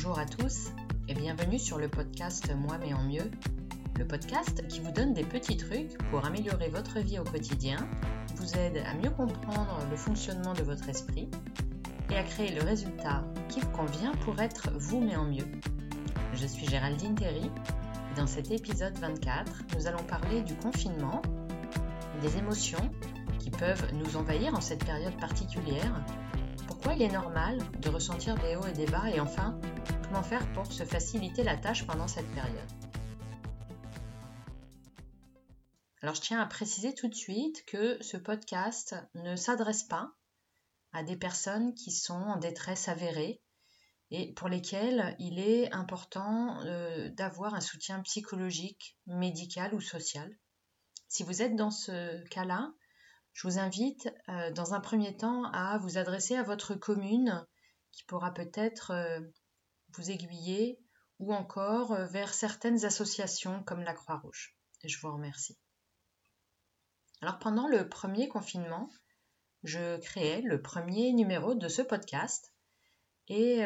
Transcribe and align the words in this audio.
Bonjour 0.00 0.20
à 0.20 0.26
tous 0.26 0.68
et 1.08 1.14
bienvenue 1.14 1.58
sur 1.58 1.76
le 1.76 1.88
podcast 1.88 2.54
Moi 2.54 2.78
mais 2.78 2.94
en 2.94 3.02
mieux, 3.02 3.28
le 3.98 4.06
podcast 4.06 4.64
qui 4.68 4.78
vous 4.78 4.92
donne 4.92 5.12
des 5.12 5.24
petits 5.24 5.56
trucs 5.56 5.98
pour 6.12 6.24
améliorer 6.24 6.68
votre 6.68 7.00
vie 7.00 7.18
au 7.18 7.24
quotidien, 7.24 7.78
vous 8.36 8.54
aide 8.54 8.80
à 8.86 8.94
mieux 8.94 9.10
comprendre 9.10 9.76
le 9.90 9.96
fonctionnement 9.96 10.52
de 10.52 10.62
votre 10.62 10.88
esprit 10.88 11.28
et 12.12 12.16
à 12.16 12.22
créer 12.22 12.54
le 12.54 12.62
résultat 12.62 13.24
qui 13.48 13.58
vous 13.58 13.70
convient 13.70 14.12
pour 14.24 14.40
être 14.40 14.70
vous 14.76 15.00
mais 15.00 15.16
en 15.16 15.24
mieux. 15.24 15.48
Je 16.32 16.46
suis 16.46 16.68
Géraldine 16.68 17.16
Terry 17.16 17.46
et 17.46 18.16
dans 18.16 18.28
cet 18.28 18.52
épisode 18.52 18.96
24, 18.98 19.50
nous 19.76 19.88
allons 19.88 20.04
parler 20.04 20.42
du 20.42 20.54
confinement, 20.54 21.22
des 22.22 22.38
émotions 22.38 22.88
qui 23.40 23.50
peuvent 23.50 23.92
nous 23.94 24.16
envahir 24.16 24.54
en 24.54 24.60
cette 24.60 24.84
période 24.84 25.16
particulière 25.16 25.92
pourquoi 26.68 26.94
il 26.94 27.02
est 27.02 27.12
normal 27.12 27.58
de 27.80 27.88
ressentir 27.88 28.36
des 28.36 28.54
hauts 28.54 28.66
et 28.66 28.72
des 28.72 28.86
bas 28.86 29.10
et 29.12 29.18
enfin, 29.18 29.58
comment 30.08 30.22
faire 30.22 30.50
pour 30.52 30.72
se 30.72 30.84
faciliter 30.84 31.42
la 31.42 31.56
tâche 31.56 31.86
pendant 31.86 32.08
cette 32.08 32.28
période. 32.32 32.70
Alors 36.00 36.14
je 36.14 36.20
tiens 36.20 36.40
à 36.40 36.46
préciser 36.46 36.94
tout 36.94 37.08
de 37.08 37.14
suite 37.14 37.64
que 37.66 38.02
ce 38.02 38.16
podcast 38.16 38.96
ne 39.14 39.36
s'adresse 39.36 39.82
pas 39.82 40.12
à 40.92 41.02
des 41.02 41.16
personnes 41.16 41.74
qui 41.74 41.90
sont 41.90 42.14
en 42.14 42.36
détresse 42.36 42.88
avérée 42.88 43.42
et 44.10 44.32
pour 44.32 44.48
lesquelles 44.48 45.14
il 45.18 45.38
est 45.38 45.70
important 45.74 46.62
euh, 46.64 47.10
d'avoir 47.10 47.54
un 47.54 47.60
soutien 47.60 48.00
psychologique, 48.00 48.96
médical 49.06 49.74
ou 49.74 49.80
social. 49.80 50.34
Si 51.08 51.22
vous 51.22 51.42
êtes 51.42 51.56
dans 51.56 51.70
ce 51.70 52.26
cas-là, 52.28 52.72
je 53.34 53.46
vous 53.46 53.58
invite 53.58 54.08
euh, 54.30 54.50
dans 54.52 54.72
un 54.72 54.80
premier 54.80 55.16
temps 55.16 55.44
à 55.52 55.76
vous 55.78 55.98
adresser 55.98 56.36
à 56.36 56.42
votre 56.42 56.74
commune 56.74 57.44
qui 57.92 58.04
pourra 58.04 58.32
peut-être 58.32 58.92
euh, 58.92 59.20
vous 59.90 60.10
aiguiller 60.10 60.78
ou 61.18 61.34
encore 61.34 61.92
euh, 61.92 62.06
vers 62.06 62.34
certaines 62.34 62.84
associations 62.84 63.62
comme 63.64 63.82
la 63.82 63.94
Croix-Rouge. 63.94 64.56
Je 64.84 64.98
vous 65.00 65.12
remercie. 65.12 65.58
Alors 67.20 67.38
pendant 67.38 67.66
le 67.66 67.88
premier 67.88 68.28
confinement, 68.28 68.88
je 69.64 69.98
créais 69.98 70.40
le 70.42 70.62
premier 70.62 71.12
numéro 71.12 71.54
de 71.54 71.68
ce 71.68 71.82
podcast 71.82 72.52
et 73.26 73.64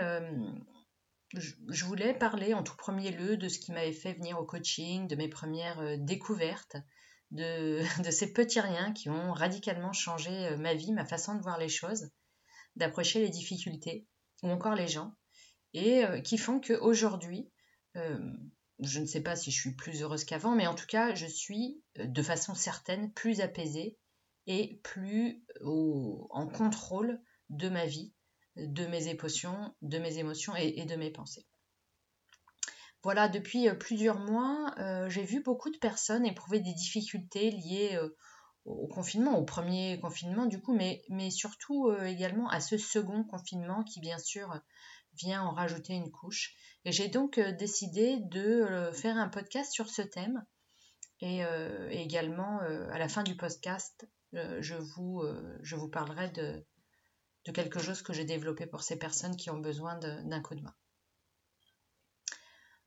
je 1.35 1.85
voulais 1.85 2.15
parler 2.15 2.55
en 2.55 2.63
tout 2.63 2.75
premier 2.77 3.11
lieu 3.11 3.37
de 3.37 3.49
ce 3.49 3.59
qui 3.59 3.73
m'avait 3.73 3.93
fait 3.93 4.15
venir 4.15 4.39
au 4.39 4.45
coaching, 4.45 5.07
de 5.07 5.17
mes 5.17 5.29
premières 5.29 5.99
découvertes, 5.99 6.77
de, 7.33 8.11
ces 8.11 8.33
petits 8.33 8.61
riens 8.61 8.93
qui 8.93 9.09
ont 9.09 9.33
radicalement 9.33 9.95
changé 9.95 10.49
euh, 10.49 10.57
ma 10.59 10.75
vie, 10.75 10.93
ma 10.93 11.07
façon 11.07 11.35
de 11.35 11.41
voir 11.41 11.59
les 11.59 11.71
choses, 11.71 12.11
d'approcher 12.77 13.21
les 13.21 13.31
difficultés 13.31 14.07
ou 14.43 14.51
encore 14.51 14.75
les 14.75 14.87
gens, 14.89 15.15
et 15.75 16.05
euh, 16.05 16.21
qui 16.21 16.39
font 16.39 16.61
qu'aujourd'hui, 16.61 17.51
euh, 17.97 18.19
je 18.81 19.01
ne 19.01 19.07
sais 19.07 19.23
pas 19.23 19.37
si 19.37 19.51
je 19.51 19.61
suis 19.61 19.75
plus 19.75 20.03
heureuse 20.03 20.25
qu'avant, 20.25 20.55
mais 20.55 20.67
en 20.67 20.75
tout 20.75 20.87
cas, 20.87 21.15
je 21.15 21.27
suis 21.27 21.83
de 21.97 22.23
façon 22.23 22.55
certaine 22.55 23.13
plus 23.13 23.41
apaisée 23.41 23.97
et 24.47 24.81
plus 24.83 25.45
en 25.65 26.49
contrôle 26.49 27.21
de 27.49 27.69
ma 27.69 27.87
vie, 27.87 28.13
de 28.57 28.87
mes 28.87 29.09
émotions, 29.09 29.75
de 29.83 29.99
mes 29.99 30.19
émotions 30.19 30.57
et 30.57 30.85
de 30.85 30.97
mes 30.97 31.11
pensées. 31.11 31.47
Voilà, 33.03 33.29
depuis 33.29 33.69
euh, 33.69 33.75
plusieurs 33.75 34.21
mois, 34.21 34.75
euh, 34.79 35.09
j'ai 35.09 35.25
vu 35.25 35.43
beaucoup 35.43 35.71
de 35.71 35.79
personnes 35.79 36.25
éprouver 36.25 36.61
des 36.61 36.73
difficultés 36.73 37.51
liées 37.51 37.97
euh, 37.97 38.17
au 38.65 38.87
confinement, 38.87 39.37
au 39.39 39.45
premier 39.45 39.99
confinement 40.01 40.47
du 40.47 40.61
coup, 40.61 40.73
mais 40.73 41.31
surtout 41.31 41.93
également 42.05 42.49
à 42.49 42.61
ce 42.61 42.79
second 42.79 43.25
confinement 43.25 43.83
qui 43.83 43.99
bien 43.99 44.19
sûr 44.19 44.57
vient 45.15 45.43
en 45.43 45.53
rajouter 45.53 45.95
une 45.95 46.11
couche. 46.11 46.55
Et 46.85 46.93
j'ai 46.93 47.09
donc 47.09 47.39
décidé 47.39 48.19
de 48.21 48.91
faire 48.93 49.17
un 49.17 49.29
podcast 49.29 49.73
sur 49.73 49.89
ce 49.89 50.03
thème. 50.03 50.45
Et, 51.21 51.43
également, 51.91 52.59
à 52.59 52.99
la 52.99 53.09
fin 53.09 53.23
du 53.23 53.37
podcast, 53.37 54.09
je, 54.33 54.75
vous, 54.75 55.23
je 55.63 55.77
vous 55.77 55.89
parlerai 55.89 56.31
de, 56.31 56.65
de 57.45 57.53
quelque 57.53 57.81
chose 57.81 58.03
que 58.03 58.13
j'ai 58.13 58.25
développé 58.25 58.67
pour 58.67 58.83
ces 58.83 58.99
personnes 58.99 59.37
qui 59.37 59.51
ont 59.51 59.59
besoin 59.59 59.97
d'un 59.99 60.41
coup 60.41 60.55
de 60.55 60.63
main. 60.63 60.75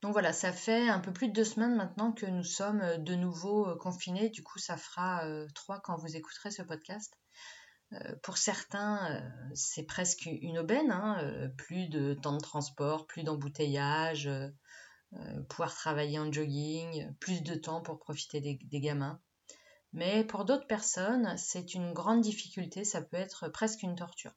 Donc 0.01 0.13
voilà, 0.13 0.33
ça 0.33 0.53
fait 0.53 0.87
un 0.87 0.99
peu 0.99 1.11
plus 1.11 1.29
de 1.29 1.33
deux 1.33 1.43
semaines 1.43 1.75
maintenant 1.75 2.11
que 2.11 2.27
nous 2.27 2.43
sommes 2.43 2.81
euh, 2.81 2.97
de 2.97 3.15
nouveau 3.15 3.67
euh, 3.67 3.75
confinés. 3.75 4.29
Du 4.29 4.43
coup, 4.43 4.59
ça 4.59 4.77
fera 4.77 5.25
euh, 5.25 5.47
trois 5.55 5.79
quand 5.79 5.95
vous 5.97 6.15
écouterez 6.15 6.51
ce 6.51 6.61
podcast. 6.61 7.17
Pour 8.23 8.37
certains, 8.37 9.23
c'est 9.53 9.83
presque 9.83 10.25
une 10.25 10.59
aubaine. 10.59 10.91
Hein, 10.91 11.49
plus 11.57 11.87
de 11.87 12.13
temps 12.13 12.33
de 12.33 12.41
transport, 12.41 13.07
plus 13.07 13.23
d'embouteillage, 13.23 14.29
pouvoir 15.49 15.73
travailler 15.73 16.19
en 16.19 16.31
jogging, 16.31 17.13
plus 17.19 17.41
de 17.41 17.55
temps 17.55 17.81
pour 17.81 17.99
profiter 17.99 18.41
des 18.41 18.79
gamins. 18.79 19.19
Mais 19.93 20.23
pour 20.25 20.45
d'autres 20.45 20.67
personnes, 20.67 21.37
c'est 21.37 21.73
une 21.73 21.93
grande 21.93 22.21
difficulté. 22.21 22.83
Ça 22.83 23.01
peut 23.01 23.17
être 23.17 23.47
presque 23.49 23.83
une 23.83 23.95
torture 23.95 24.33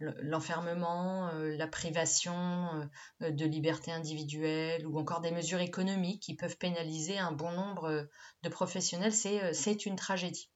l'enfermement, 0.00 1.28
euh, 1.28 1.56
la 1.56 1.66
privation 1.66 2.88
euh, 3.22 3.30
de 3.30 3.44
liberté 3.44 3.92
individuelle 3.92 4.86
ou 4.86 4.98
encore 4.98 5.20
des 5.20 5.30
mesures 5.30 5.60
économiques 5.60 6.22
qui 6.22 6.34
peuvent 6.34 6.58
pénaliser 6.58 7.18
un 7.18 7.32
bon 7.32 7.52
nombre 7.52 8.08
de 8.42 8.48
professionnels, 8.48 9.12
c'est 9.12 9.42
euh, 9.42 9.74
une 9.86 9.96
tragédie. 9.96 10.50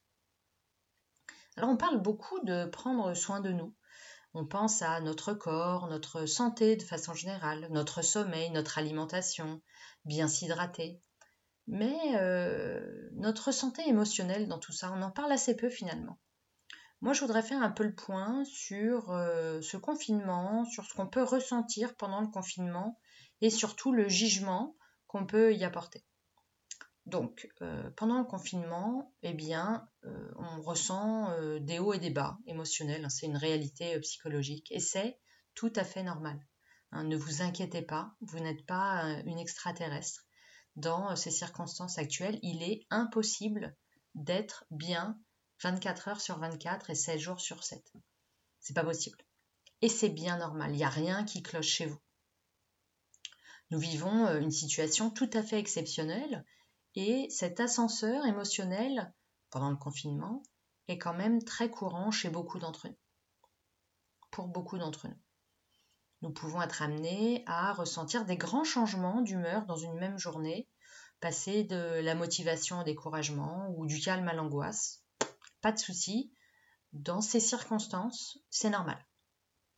Alors 1.59 1.71
on 1.71 1.77
parle 1.77 2.01
beaucoup 2.01 2.39
de 2.45 2.67
prendre 2.67 3.15
soin 3.15 3.41
de 3.41 3.51
nous. 3.51 3.75
On 4.33 4.47
pense 4.47 4.81
à 4.81 5.01
notre 5.01 5.35
corps, 5.35 5.89
notre 5.89 6.25
santé 6.25 6.77
de 6.77 6.85
façon 6.85 7.15
générale, 7.15 7.67
notre 7.73 8.01
sommeil, 8.01 8.53
notre 8.53 8.79
alimentation, 8.79 9.61
bien 10.05 10.29
s'hydrater. 10.29 11.03
Mais 11.67 12.15
notre 13.15 13.51
santé 13.51 13.83
émotionnelle 13.89 14.47
dans 14.47 14.61
tout 14.61 14.71
ça, 14.71 14.93
on 14.93 15.03
en 15.03 15.11
parle 15.11 15.33
assez 15.33 15.57
peu 15.57 15.69
finalement. 15.69 16.21
Moi, 17.01 17.13
je 17.13 17.23
voudrais 17.23 17.43
faire 17.43 17.61
un 17.61 17.73
peu 17.73 17.83
le 17.83 17.95
point 17.95 18.45
sur 18.45 19.11
euh, 19.11 19.61
ce 19.61 19.77
confinement, 19.77 20.65
sur 20.65 20.85
ce 20.85 20.95
qu'on 20.95 21.09
peut 21.09 21.25
ressentir 21.25 21.97
pendant 21.97 22.21
le 22.21 22.29
confinement 22.29 23.01
et 23.41 23.51
surtout 23.51 23.91
le 23.91 24.09
jugement 24.09 24.77
qu'on 25.09 25.27
peut 25.27 25.53
y 25.53 25.65
apporter. 25.65 26.05
Donc, 27.09 27.49
euh, 27.63 27.91
pendant 27.97 28.19
le 28.19 28.25
confinement, 28.27 29.15
eh 29.23 29.33
bien, 29.33 29.89
euh, 30.05 30.31
on 30.37 30.61
ressent 30.61 31.35
des 31.61 31.79
hauts 31.79 31.95
et 31.95 31.99
des 31.99 32.11
bas 32.11 32.39
émotionnels. 32.47 33.05
Hein, 33.05 33.09
c'est 33.09 33.27
une 33.27 33.37
réalité 33.39 33.99
psychologique 34.01 34.71
et 34.71 34.81
c'est 34.81 35.19
tout 35.55 35.73
à 35.75 35.85
fait 35.85 36.03
normal. 36.03 36.39
Hein. 36.93 37.05
ne 37.05 37.17
vous 37.17 37.41
inquiétez 37.41 37.83
pas, 37.83 38.13
vous 38.21 38.41
n'êtes 38.41 38.67
pas 38.67 39.05
une 39.25 39.39
extraterrestre. 39.39 40.27
Dans 40.77 41.17
ces 41.17 41.31
circonstances 41.31 41.99
actuelles, 41.99 42.39
il 42.43 42.63
est 42.63 42.87
impossible 42.91 43.75
d'être 44.15 44.67
bien 44.71 45.19
24 45.63 46.09
heures 46.09 46.21
sur 46.21 46.39
24 46.39 46.91
et 46.91 46.95
7 46.95 47.19
jours 47.19 47.41
sur 47.41 47.65
7. 47.65 47.83
C'est 48.61 48.75
pas 48.75 48.85
possible. 48.85 49.19
Et 49.81 49.89
c'est 49.89 50.11
bien 50.11 50.37
normal, 50.37 50.73
il 50.73 50.77
n'y 50.77 50.85
a 50.85 50.91
rien 50.91 51.25
qui 51.25 51.43
cloche 51.43 51.69
chez 51.69 51.87
vous. 51.87 52.01
Nous 53.71 53.79
vivons 53.79 54.27
euh, 54.27 54.41
une 54.41 54.51
situation 54.51 55.11
tout 55.11 55.31
à 55.33 55.43
fait 55.43 55.59
exceptionnelle 55.59 56.45
et 56.99 57.31
cet 57.31 57.61
ascenseur 57.61 58.27
émotionnel 58.27 59.15
pendant 59.51 59.71
le 59.71 59.77
confinement 59.77 60.43
est 60.89 60.99
quand 60.99 61.15
même 61.15 61.41
très 61.45 61.71
courant 61.71 62.11
chez 62.11 62.29
beaucoup 62.29 62.59
d'entre 62.59 62.89
nous. 62.89 62.99
Pour 64.33 64.49
beaucoup 64.49 64.79
d'entre 64.79 65.07
nous. 65.07 65.19
Nous 66.23 66.33
pouvons 66.33 66.61
être 66.61 66.83
amenés 66.83 67.45
à 67.47 67.73
ressentir 67.73 68.25
des 68.25 68.37
grands 68.37 68.65
changements 68.65 69.21
d'humeur 69.21 69.65
dans 69.67 69.77
une 69.77 69.95
même 69.95 70.19
journée, 70.19 70.69
passer 71.21 71.63
de 71.63 72.01
la 72.01 72.17
motivation 72.17 72.81
au 72.81 72.83
découragement 72.83 73.73
ou 73.77 73.87
du 73.87 74.01
calme 74.01 74.27
à 74.27 74.35
l'angoisse, 74.35 75.05
pas 75.61 75.71
de 75.71 75.79
souci. 75.79 76.33
Dans 76.93 77.21
ces 77.21 77.39
circonstances, 77.39 78.41
c'est 78.51 78.71
normal. 78.71 78.99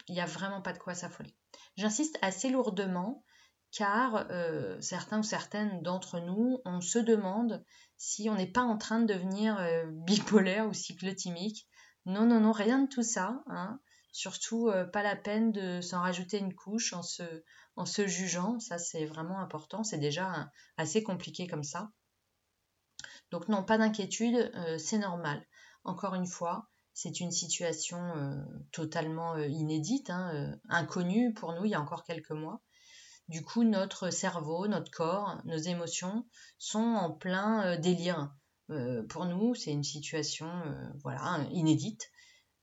Il 0.08 0.14
n'y 0.14 0.22
a 0.22 0.26
vraiment 0.26 0.62
pas 0.62 0.72
de 0.72 0.78
quoi 0.78 0.94
s'affoler. 0.94 1.36
J'insiste 1.76 2.18
assez 2.22 2.48
lourdement 2.48 3.22
car 3.72 4.26
euh, 4.30 4.80
certains 4.80 5.20
ou 5.20 5.22
certaines 5.22 5.82
d'entre 5.82 6.18
nous, 6.20 6.60
on 6.64 6.80
se 6.80 6.98
demande 6.98 7.64
si 7.96 8.28
on 8.28 8.34
n'est 8.34 8.50
pas 8.50 8.62
en 8.62 8.76
train 8.76 9.00
de 9.00 9.12
devenir 9.12 9.58
euh, 9.58 9.84
bipolaire 9.86 10.66
ou 10.66 10.72
cyclotimique. 10.72 11.68
Non, 12.06 12.26
non, 12.26 12.40
non, 12.40 12.52
rien 12.52 12.80
de 12.80 12.88
tout 12.88 13.02
ça. 13.02 13.42
Hein. 13.46 13.80
Surtout 14.12 14.68
euh, 14.68 14.84
pas 14.84 15.02
la 15.02 15.14
peine 15.14 15.52
de 15.52 15.80
s'en 15.80 16.00
rajouter 16.00 16.38
une 16.38 16.54
couche 16.54 16.92
en 16.92 17.02
se, 17.02 18.06
jugeant. 18.06 18.58
Ça, 18.58 18.78
c'est 18.78 19.04
vraiment 19.04 19.38
important. 19.38 19.84
C'est 19.84 19.98
déjà 19.98 20.50
assez 20.76 21.02
compliqué 21.02 21.46
comme 21.46 21.64
ça. 21.64 21.90
Donc 23.30 23.48
non, 23.48 23.62
pas 23.62 23.78
d'inquiétude, 23.78 24.52
c'est 24.78 24.98
normal. 24.98 25.46
Encore 25.84 26.16
une 26.16 26.26
fois, 26.26 26.68
c'est 26.92 27.20
une 27.20 27.30
situation 27.30 28.44
totalement 28.72 29.38
inédite, 29.38 30.10
hein, 30.10 30.58
inconnue 30.68 31.32
pour 31.32 31.54
nous 31.54 31.64
il 31.64 31.70
y 31.70 31.74
a 31.74 31.80
encore 31.80 32.02
quelques 32.02 32.32
mois. 32.32 32.60
Du 33.30 33.44
coup, 33.44 33.62
notre 33.62 34.10
cerveau, 34.10 34.66
notre 34.66 34.90
corps, 34.90 35.40
nos 35.44 35.56
émotions 35.56 36.26
sont 36.58 36.80
en 36.80 37.12
plein 37.12 37.78
délire. 37.78 38.34
pour 39.08 39.24
nous, 39.24 39.54
c'est 39.54 39.70
une 39.70 39.84
situation 39.84 40.50
voilà, 41.04 41.46
inédite, 41.52 42.10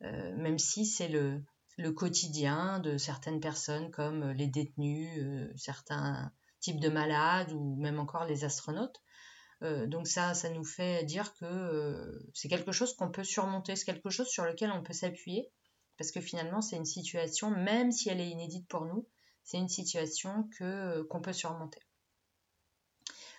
même 0.02 0.60
si 0.60 0.86
c'est 0.86 1.08
le, 1.08 1.42
le 1.78 1.94
quotidien 1.94 2.80
de 2.80 2.98
certaines 2.98 3.40
personnes 3.40 3.92
comme 3.92 4.32
les 4.32 4.48
détenus, 4.48 5.50
certains 5.56 6.34
types 6.60 6.82
de 6.82 6.90
malades 6.90 7.54
ou 7.54 7.78
même 7.78 7.98
encore 7.98 8.26
les 8.26 8.44
astronautes. 8.44 9.02
donc 9.62 10.06
ça, 10.06 10.34
ça 10.34 10.50
nous 10.50 10.66
fait 10.66 11.06
dire 11.06 11.34
que 11.36 12.30
c'est 12.34 12.50
quelque 12.50 12.74
chose 12.74 12.94
qu'on 12.94 13.10
peut 13.10 13.24
surmonter, 13.24 13.78
c'est 13.78 13.86
quelque 13.86 14.10
chose 14.10 14.28
sur 14.28 14.44
lequel 14.44 14.72
on 14.72 14.84
peut 14.84 14.92
s'appuyer, 14.92 15.50
parce 15.98 16.12
que 16.12 16.20
finalement 16.20 16.60
c'est 16.60 16.76
une 16.76 16.84
situation, 16.84 17.52
même 17.52 17.94
si 17.94 18.10
elle 18.10 18.20
est 18.20 18.30
inédite 18.30 18.68
pour 18.68 18.84
nous, 18.84 19.08
c'est 19.48 19.58
une 19.58 19.70
situation 19.70 20.50
que 20.60 21.04
qu'on 21.04 21.22
peut 21.22 21.32
surmonter. 21.32 21.80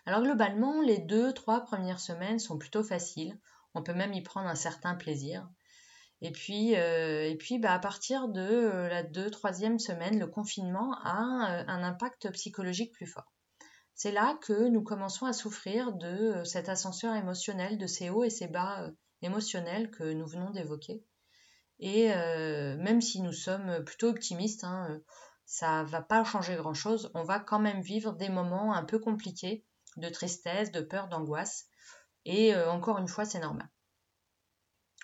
Alors 0.07 0.23
globalement, 0.23 0.81
les 0.81 0.99
deux, 0.99 1.35
trois 1.35 1.61
premières 1.61 2.01
semaines 2.01 2.39
sont 2.39 2.57
plutôt 2.57 2.83
faciles. 2.83 3.39
On 3.75 3.83
peut 3.83 3.93
même 3.93 4.15
y 4.15 4.23
prendre 4.23 4.49
un 4.49 4.55
certain 4.55 4.95
plaisir. 4.95 5.47
Et 6.23 6.33
puis, 6.33 6.77
euh, 6.77 7.35
bah, 7.61 7.75
à 7.75 7.79
partir 7.79 8.29
de 8.29 8.41
euh, 8.41 8.89
la 8.89 9.03
deux, 9.03 9.31
troisième 9.31 9.79
semaine, 9.79 10.19
le 10.19 10.27
confinement 10.27 10.97
a 11.05 11.61
euh, 11.61 11.65
un, 11.69 11.83
impact 11.83 12.31
psychologique 12.33 12.93
plus 12.93 13.07
fort. 13.07 13.31
C'est 13.95 14.11
là 14.11 14.39
que 14.41 14.69
nous 14.69 14.83
commençons 14.83 15.27
à 15.27 15.35
souffrir 15.35 15.93
de 15.93 16.43
cet 16.45 16.71
ascenseur 16.71 17.15
émotionnel, 17.15 17.77
de 17.77 17.87
ces 17.87 18.09
hauts 18.09 18.25
et 18.25 18.31
ces 18.31 18.49
bas 18.49 18.91
émotionnels 19.21 19.91
que 19.91 20.05
nous 20.05 20.27
venons 20.27 20.51
d'évoquer. 20.51 21.05
Et 21.81 22.09
même 22.09 23.01
si 23.01 23.21
nous 23.21 23.33
sommes 23.33 23.85
plutôt 23.85 24.09
optimistes, 24.09 24.63
hein, 24.63 25.01
ça 25.49 25.83
va 25.85 26.03
pas 26.03 26.25
changer 26.25 26.57
grand-chose. 26.57 27.11
On 27.15 27.25
va 27.25 27.41
quand 27.41 27.59
même 27.59 27.81
vivre 27.81 28.13
des 28.13 28.29
moments 28.29 28.75
un 28.75 28.85
peu 28.85 28.99
compliqués 28.99 29.65
de 29.97 30.11
tristesse, 30.11 30.73
de 30.73 30.83
peur, 30.83 31.09
d'angoisse. 31.09 31.69
Et 32.27 32.55
euh, 32.55 32.71
encore 32.71 32.99
une 32.99 33.09
fois, 33.09 33.25
c'est 33.25 33.41
normal. 33.41 33.67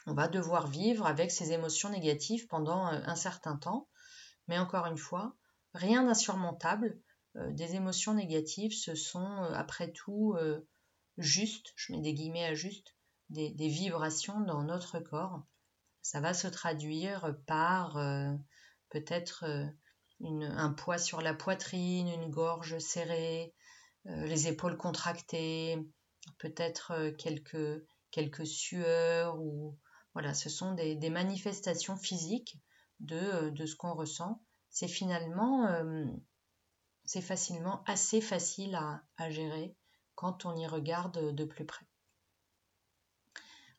On 0.06 0.12
va 0.12 0.28
devoir 0.28 0.66
vivre 0.66 1.06
avec 1.06 1.30
ces 1.30 1.52
émotions 1.52 1.88
négatives 1.88 2.46
pendant 2.46 2.88
euh, 2.88 3.00
un 3.06 3.14
certain 3.14 3.56
temps. 3.56 3.88
Mais 4.46 4.58
encore 4.58 4.84
une 4.84 4.98
fois, 4.98 5.34
rien 5.72 6.04
d'insurmontable. 6.04 7.00
Euh, 7.36 7.50
des 7.52 7.74
émotions 7.74 8.12
négatives, 8.12 8.74
ce 8.74 8.94
sont 8.94 9.44
après 9.54 9.92
tout 9.92 10.36
juste, 11.16 11.72
je 11.74 11.92
mets 11.94 12.02
des 12.02 12.12
guillemets 12.12 12.44
à 12.44 12.54
juste, 12.54 12.94
des, 13.30 13.68
vibrations 13.68 14.40
dans 14.40 14.62
notre 14.62 15.00
corps. 15.00 15.42
Ça 16.02 16.20
va 16.20 16.34
se 16.34 16.48
traduire 16.48 17.34
par 17.46 17.94
peut-être 18.90 19.46
un 20.24 20.72
poids 20.72 20.98
sur 20.98 21.20
la 21.20 21.34
poitrine, 21.34 22.08
une 22.08 22.30
gorge 22.30 22.78
serrée, 22.78 23.54
euh, 24.06 24.26
les 24.26 24.48
épaules 24.48 24.76
contractées, 24.76 25.78
peut-être 26.38 26.92
euh, 26.92 27.12
quelques, 27.12 27.84
quelques 28.10 28.46
sueurs 28.46 29.40
ou 29.40 29.78
voilà, 30.12 30.34
ce 30.34 30.48
sont 30.48 30.72
des, 30.74 31.10
manifestations 31.10 31.96
physiques 31.96 32.58
de, 33.00 33.16
euh, 33.16 33.50
de 33.50 33.66
ce 33.66 33.76
qu'on 33.76 33.94
ressent. 33.94 34.40
C'est 34.70 34.88
finalement, 34.88 35.68
c'est 37.04 37.20
facilement 37.20 37.84
assez 37.86 38.20
facile 38.20 38.74
à, 38.74 39.04
à, 39.18 39.30
gérer 39.30 39.76
quand 40.16 40.46
on 40.46 40.56
y 40.56 40.66
regarde 40.66 41.32
de 41.32 41.44
plus 41.44 41.64
près. 41.64 41.86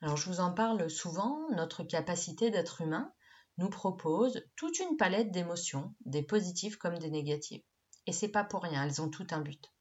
Alors 0.01 0.15
je 0.15 0.29
vous 0.29 0.39
en 0.39 0.53
parle 0.53 0.89
souvent, 0.89 1.49
notre 1.51 1.83
capacité 1.83 2.49
d'être 2.49 2.79
humain 2.79 3.13
nous 3.57 3.69
propose 3.69 4.43
toute 4.55 4.79
une 4.79 4.97
palette 4.97 5.31
d'émotions, 5.31 5.93
des 6.05 6.23
positives 6.23 6.77
comme 6.77 6.97
des 6.97 7.09
négatives. 7.09 7.63
Et 8.07 8.11
c'est 8.11 8.29
pas 8.29 8.43
pour 8.43 8.63
rien, 8.63 8.83
elles 8.83 9.01
ont 9.01 9.09
tout 9.09 9.27
un 9.31 9.41
but. 9.41 9.71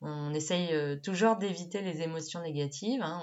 On 0.00 0.32
essaye 0.32 0.72
euh, 0.72 0.96
toujours 0.96 1.36
d'éviter 1.36 1.82
les 1.82 2.02
émotions 2.02 2.40
négatives. 2.40 3.02
Hein. 3.02 3.20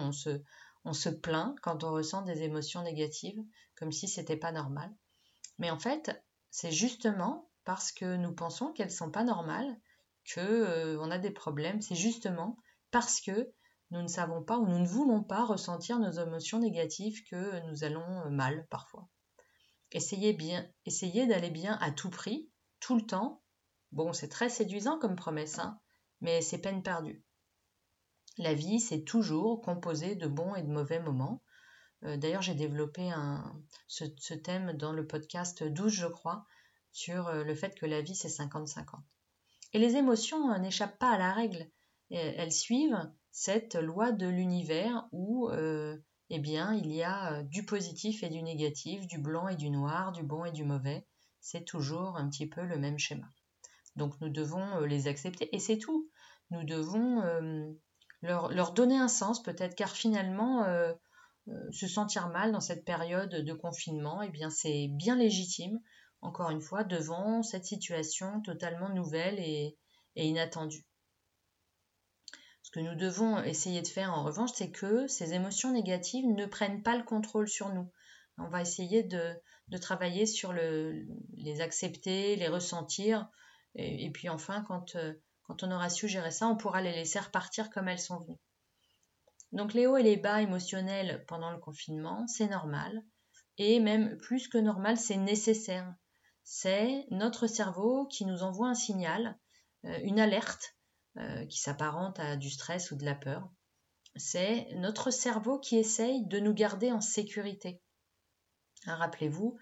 On, 0.84 0.94
se, 0.94 1.10
plaint 1.10 1.56
quand 1.62 1.84
on 1.84 1.92
ressent 1.92 2.22
des 2.24 2.44
émotions 2.44 2.84
négatives, 2.84 3.42
comme 3.76 3.92
si 3.92 4.08
c'était 4.08 4.38
pas 4.38 4.52
normal. 4.52 4.94
Mais 5.58 5.70
en 5.70 5.80
fait, 5.80 6.12
c'est 6.52 6.72
justement 6.72 7.50
parce 7.64 7.92
que 7.92 8.18
nous 8.18 8.34
pensons 8.34 8.74
qu'elles 8.74 8.92
sont 8.92 9.10
pas 9.10 9.24
normales 9.24 9.80
que 10.26 10.42
euh, 10.42 11.10
a 11.10 11.18
des 11.18 11.32
problèmes. 11.32 11.82
C'est 11.82 11.96
justement 11.96 12.58
parce 12.92 13.22
que 13.22 13.52
nous 13.92 14.02
ne 14.02 14.08
savons 14.08 14.44
pas 14.44 14.58
ou 14.58 14.68
nous 14.68 14.80
ne 14.80 14.88
voulons 14.88 15.24
pas 15.24 15.46
ressentir 15.46 16.00
nos 16.00 16.12
émotions 16.12 16.60
négatives 16.60 17.24
que 17.30 17.66
nous 17.70 17.84
allons 17.84 18.22
euh, 18.26 18.30
mal 18.30 18.68
parfois. 18.70 19.08
Essayez 19.92 20.34
bien, 20.34 20.68
essayez 20.86 21.28
d'aller 21.28 21.50
bien 21.50 21.78
à 21.82 21.92
tout 21.92 22.10
prix, 22.10 22.50
tout 22.80 22.96
le 22.96 23.06
temps. 23.06 23.44
Bon, 23.92 24.14
c'est 24.14 24.28
très 24.28 24.50
séduisant 24.50 25.00
comme 25.00 25.16
promesse, 25.16 25.60
hein, 25.60 25.80
mais 26.22 26.42
c'est 26.42 26.60
peine 26.60 26.84
perdue. 26.84 27.24
La 28.38 28.54
vie, 28.54 28.80
c'est 28.80 29.04
toujours 29.04 29.62
composé 29.62 30.16
de 30.16 30.28
bons 30.28 30.56
et 30.56 30.64
de 30.64 30.72
mauvais 30.72 31.00
moments. 31.00 31.42
Euh, 32.04 32.18
d'ailleurs, 32.18 32.42
j'ai 32.42 32.56
développé 32.56 33.10
ce, 33.88 34.34
thème 34.34 34.74
dans 34.74 34.92
le 34.92 35.08
podcast 35.08 35.64
12, 35.64 35.92
je 35.92 36.08
crois, 36.08 36.46
sur 36.92 37.28
euh, 37.28 37.44
le 37.44 37.56
fait 37.56 37.76
que 37.76 37.86
la 37.86 38.02
vie, 38.02 38.16
c'est 38.16 38.28
50-50. 38.28 38.84
Et 39.74 39.80
les 39.80 39.96
émotions 39.96 40.52
euh, 40.52 40.58
n'échappent 40.58 41.00
pas 41.00 41.12
à 41.12 41.18
la 41.18 41.32
règle. 41.32 41.70
elles 42.12 42.52
suivent 42.52 43.10
cette 43.32 43.76
loi 43.76 44.12
de 44.12 44.28
l'univers 44.28 45.08
où 45.12 45.50
eh 46.30 46.40
bien, 46.40 46.74
il 46.74 46.92
y 46.92 47.04
a 47.04 47.44
du 47.44 47.66
positif 47.66 48.24
et 48.24 48.30
du 48.30 48.42
négatif, 48.42 49.06
du 49.08 49.20
blanc 49.20 49.48
et 49.48 49.56
du 49.56 49.70
noir, 49.70 50.12
du 50.12 50.24
bon 50.24 50.46
et 50.46 50.52
du 50.52 50.64
mauvais. 50.64 51.06
C'est 51.40 51.66
toujours 51.66 52.18
un 52.18 52.30
petit 52.30 52.48
peu 52.48 52.64
le 52.64 52.78
même 52.78 52.98
schéma. 52.98 53.28
Donc 53.96 54.20
nous 54.22 54.30
devons 54.30 54.82
euh, 54.82 54.88
les 54.88 55.08
accepter 55.08 55.54
et 55.56 55.60
c'est 55.60 55.78
tout. 55.78 56.10
Nous 56.52 56.64
devons 56.64 57.22
euh, 57.22 57.72
leur, 58.22 58.74
donner 58.74 58.98
un 58.98 59.08
sens 59.08 59.42
peut-être 59.42 59.76
car 59.76 59.92
finalement 59.92 60.64
euh, 60.64 60.94
se 61.72 61.88
sentir 61.88 62.30
mal 62.30 62.52
dans 62.52 62.60
cette 62.60 62.86
période 62.86 63.30
de 63.30 63.54
confinement, 63.54 64.22
eh 64.22 64.30
bien 64.30 64.50
c'est 64.50 64.88
bien 64.90 65.16
légitime, 65.16 65.80
encore 66.22 66.50
une 66.50 66.62
fois, 66.62 66.84
devant 66.84 67.44
cette 67.44 67.66
situation 67.66 68.42
totalement 68.42 68.90
nouvelle 68.90 69.40
et 69.40 69.78
inattendue. 70.16 70.88
Que 72.76 72.82
nous 72.82 72.96
devons 72.96 73.42
essayer 73.42 73.82
de 73.82 73.88
faire 73.88 74.14
en 74.14 74.26
revanche, 74.26 74.50
c'est 74.54 74.70
que 74.70 75.08
ces 75.08 75.34
émotions 75.34 75.72
négatives 75.72 76.28
ne 76.28 76.46
prennent 76.46 76.84
pas 76.84 76.98
le 76.98 77.06
contrôle 77.06 77.48
sur 77.48 77.74
nous. 77.74 77.90
On 78.38 78.50
va 78.50 78.62
essayer 78.62 79.02
de, 79.02 79.34
de 79.70 79.78
travailler 79.78 80.26
sur 80.26 80.52
le, 80.52 81.08
les 81.38 81.62
accepter, 81.62 82.36
les 82.36 82.50
ressentir, 82.50 83.30
et, 83.76 84.12
puis 84.12 84.28
enfin, 84.28 84.62
quand, 84.68 84.98
euh, 84.98 85.14
quand 85.44 85.64
on 85.64 85.72
aura 85.72 85.90
su 85.90 86.10
gérer 86.10 86.32
ça, 86.32 86.50
on 86.50 86.58
pourra 86.58 86.82
les 86.82 86.92
laisser 86.92 87.18
repartir 87.18 87.70
comme 87.70 87.88
elles 87.88 87.98
sont 87.98 88.20
venues. 88.20 88.42
Donc 89.54 89.74
les 89.74 89.88
hauts 89.88 89.96
et 89.96 90.04
les 90.04 90.18
bas 90.18 90.42
émotionnels 90.42 91.24
pendant 91.30 91.52
le 91.52 91.60
confinement, 91.60 92.28
c'est 92.28 92.50
normal. 92.50 93.06
Et 93.58 93.80
même 93.80 94.18
plus 94.18 94.50
que 94.50 94.58
normal, 94.58 94.98
c'est 94.98 95.16
nécessaire. 95.16 95.96
C'est 96.44 97.06
notre 97.10 97.48
cerveau 97.48 98.06
qui 98.08 98.26
nous 98.26 98.44
envoie 98.44 98.68
un 98.68 98.76
signal, 98.76 99.40
euh, 99.86 99.98
une 100.04 100.20
alerte 100.20 100.75
euh, 101.18 101.46
qui 101.46 101.60
s'apparente 101.60 102.20
à 102.20 102.36
du 102.36 102.50
stress 102.50 102.92
ou 102.92 102.98
de 102.98 103.06
la 103.06 103.16
peur. 103.16 103.50
C'est 104.18 104.68
notre 104.76 105.12
cerveau 105.12 105.60
qui 105.60 105.78
essaye 105.78 106.26
de 106.28 106.42
nous 106.42 106.54
garder 106.54 106.92
en 106.92 107.00
sécurité. 107.00 107.82
Hein, 108.86 108.96
rappelez-vous, 108.96 109.58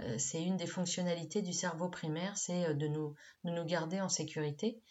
euh, 0.00 0.18
c'est 0.18 0.42
une 0.42 0.56
des 0.56 0.66
fonctionnalités 0.66 1.42
du 1.42 1.52
cerveau 1.52 1.88
primaire, 1.88 2.36
c'est 2.36 2.70
euh, 2.70 2.74
de 2.74 2.88
nous, 2.88 3.14
nous 3.44 3.64
garder 3.64 4.00
en 4.00 4.08
sécurité. 4.08 4.82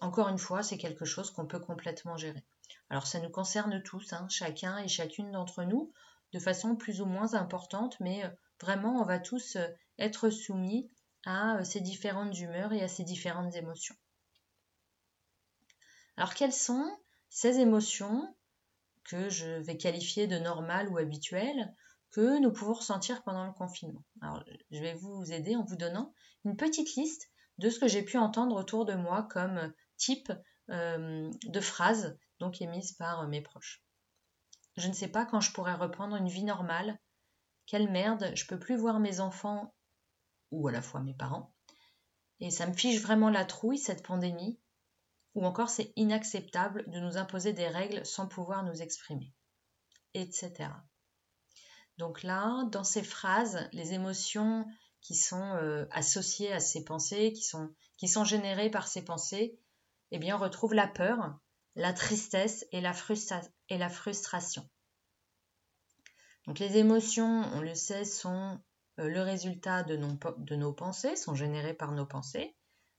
Encore 0.00 0.28
une 0.28 0.38
fois, 0.38 0.62
c'est 0.62 0.76
quelque 0.76 1.06
chose 1.06 1.30
qu'on 1.30 1.46
peut 1.46 1.60
complètement 1.60 2.18
gérer. 2.18 2.44
Alors 2.90 3.06
ça 3.06 3.18
nous 3.20 3.30
concerne 3.30 3.82
tous, 3.82 4.12
hein, 4.12 4.26
chacun 4.28 4.76
et 4.76 4.88
chacune 4.88 5.30
d'entre 5.30 5.64
nous, 5.64 5.90
de 6.34 6.38
façon 6.38 6.76
plus 6.76 7.00
ou 7.00 7.06
moins 7.06 7.32
importante, 7.32 7.98
mais 8.00 8.24
vraiment 8.60 9.00
on 9.00 9.04
va 9.04 9.20
tous 9.20 9.56
être 9.96 10.28
soumis 10.28 10.90
à 11.24 11.64
ces 11.64 11.80
différentes 11.80 12.38
humeurs 12.38 12.74
et 12.74 12.82
à 12.82 12.88
ces 12.88 13.04
différentes 13.04 13.54
émotions. 13.54 13.94
Alors 16.18 16.34
quelles 16.34 16.52
sont 16.52 16.98
ces 17.28 17.60
émotions 17.60 18.36
que 19.04 19.30
je 19.30 19.46
vais 19.60 19.76
qualifier 19.76 20.26
de 20.26 20.36
normales 20.36 20.88
ou 20.88 20.98
habituelles 20.98 21.72
que 22.10 22.40
nous 22.40 22.52
pouvons 22.52 22.72
ressentir 22.72 23.22
pendant 23.22 23.46
le 23.46 23.52
confinement? 23.52 24.02
Alors, 24.20 24.42
je 24.72 24.80
vais 24.80 24.94
vous 24.94 25.30
aider 25.30 25.54
en 25.54 25.64
vous 25.64 25.76
donnant 25.76 26.12
une 26.44 26.56
petite 26.56 26.96
liste 26.96 27.30
de 27.58 27.70
ce 27.70 27.78
que 27.78 27.86
j'ai 27.86 28.02
pu 28.02 28.18
entendre 28.18 28.56
autour 28.56 28.84
de 28.84 28.94
moi 28.94 29.28
comme 29.30 29.72
type 29.96 30.32
euh, 30.70 31.30
de 31.44 31.60
phrases 31.60 32.18
donc 32.40 32.58
par 32.98 33.28
mes 33.28 33.40
proches. 33.40 33.84
Je 34.76 34.88
ne 34.88 34.94
sais 34.94 35.08
pas 35.08 35.24
quand 35.24 35.40
je 35.40 35.52
pourrai 35.52 35.74
reprendre 35.74 36.16
une 36.16 36.28
vie 36.28 36.42
normale. 36.42 36.98
Quelle 37.66 37.92
merde, 37.92 38.32
je 38.34 38.44
peux 38.44 38.58
plus 38.58 38.76
voir 38.76 38.98
mes 38.98 39.20
enfants 39.20 39.72
ou 40.50 40.66
à 40.66 40.72
la 40.72 40.82
fois 40.82 41.00
mes 41.00 41.14
parents. 41.14 41.54
Et 42.40 42.50
ça 42.50 42.66
me 42.66 42.72
fiche 42.72 43.00
vraiment 43.00 43.30
la 43.30 43.44
trouille 43.44 43.78
cette 43.78 44.04
pandémie. 44.04 44.58
Ou 45.38 45.46
encore 45.46 45.70
c'est 45.70 45.92
inacceptable 45.94 46.82
de 46.90 46.98
nous 46.98 47.16
imposer 47.16 47.52
des 47.52 47.68
règles 47.68 48.04
sans 48.04 48.26
pouvoir 48.26 48.64
nous 48.64 48.82
exprimer. 48.82 49.32
Etc. 50.12 50.52
Donc 51.96 52.24
là, 52.24 52.64
dans 52.72 52.82
ces 52.82 53.04
phrases, 53.04 53.68
les 53.72 53.92
émotions 53.92 54.66
qui 55.00 55.14
sont 55.14 55.54
euh, 55.54 55.86
associées 55.92 56.52
à 56.52 56.58
ces 56.58 56.82
pensées, 56.82 57.32
qui 57.32 58.08
sont, 58.08 58.24
générées 58.24 58.68
par 58.68 58.88
ces 58.88 59.04
pensées, 59.04 59.56
eh 60.10 60.18
bien, 60.18 60.34
on 60.34 60.40
retrouve 60.40 60.74
la 60.74 60.88
peur, 60.88 61.38
la 61.76 61.92
tristesse 61.92 62.66
et 62.72 62.80
la, 62.80 62.92
frustration. 62.92 64.68
Donc 66.48 66.58
les 66.58 66.78
émotions, 66.78 67.48
on 67.54 67.60
le 67.60 67.76
sait, 67.76 68.04
sont 68.04 68.60
le 68.96 69.20
résultat 69.20 69.84
de 69.84 69.96
nos, 69.96 70.72
pensées, 70.72 71.14
sont 71.14 71.36
générés 71.36 71.74
par 71.74 71.92
nos 71.92 72.06
pensées. 72.06 72.57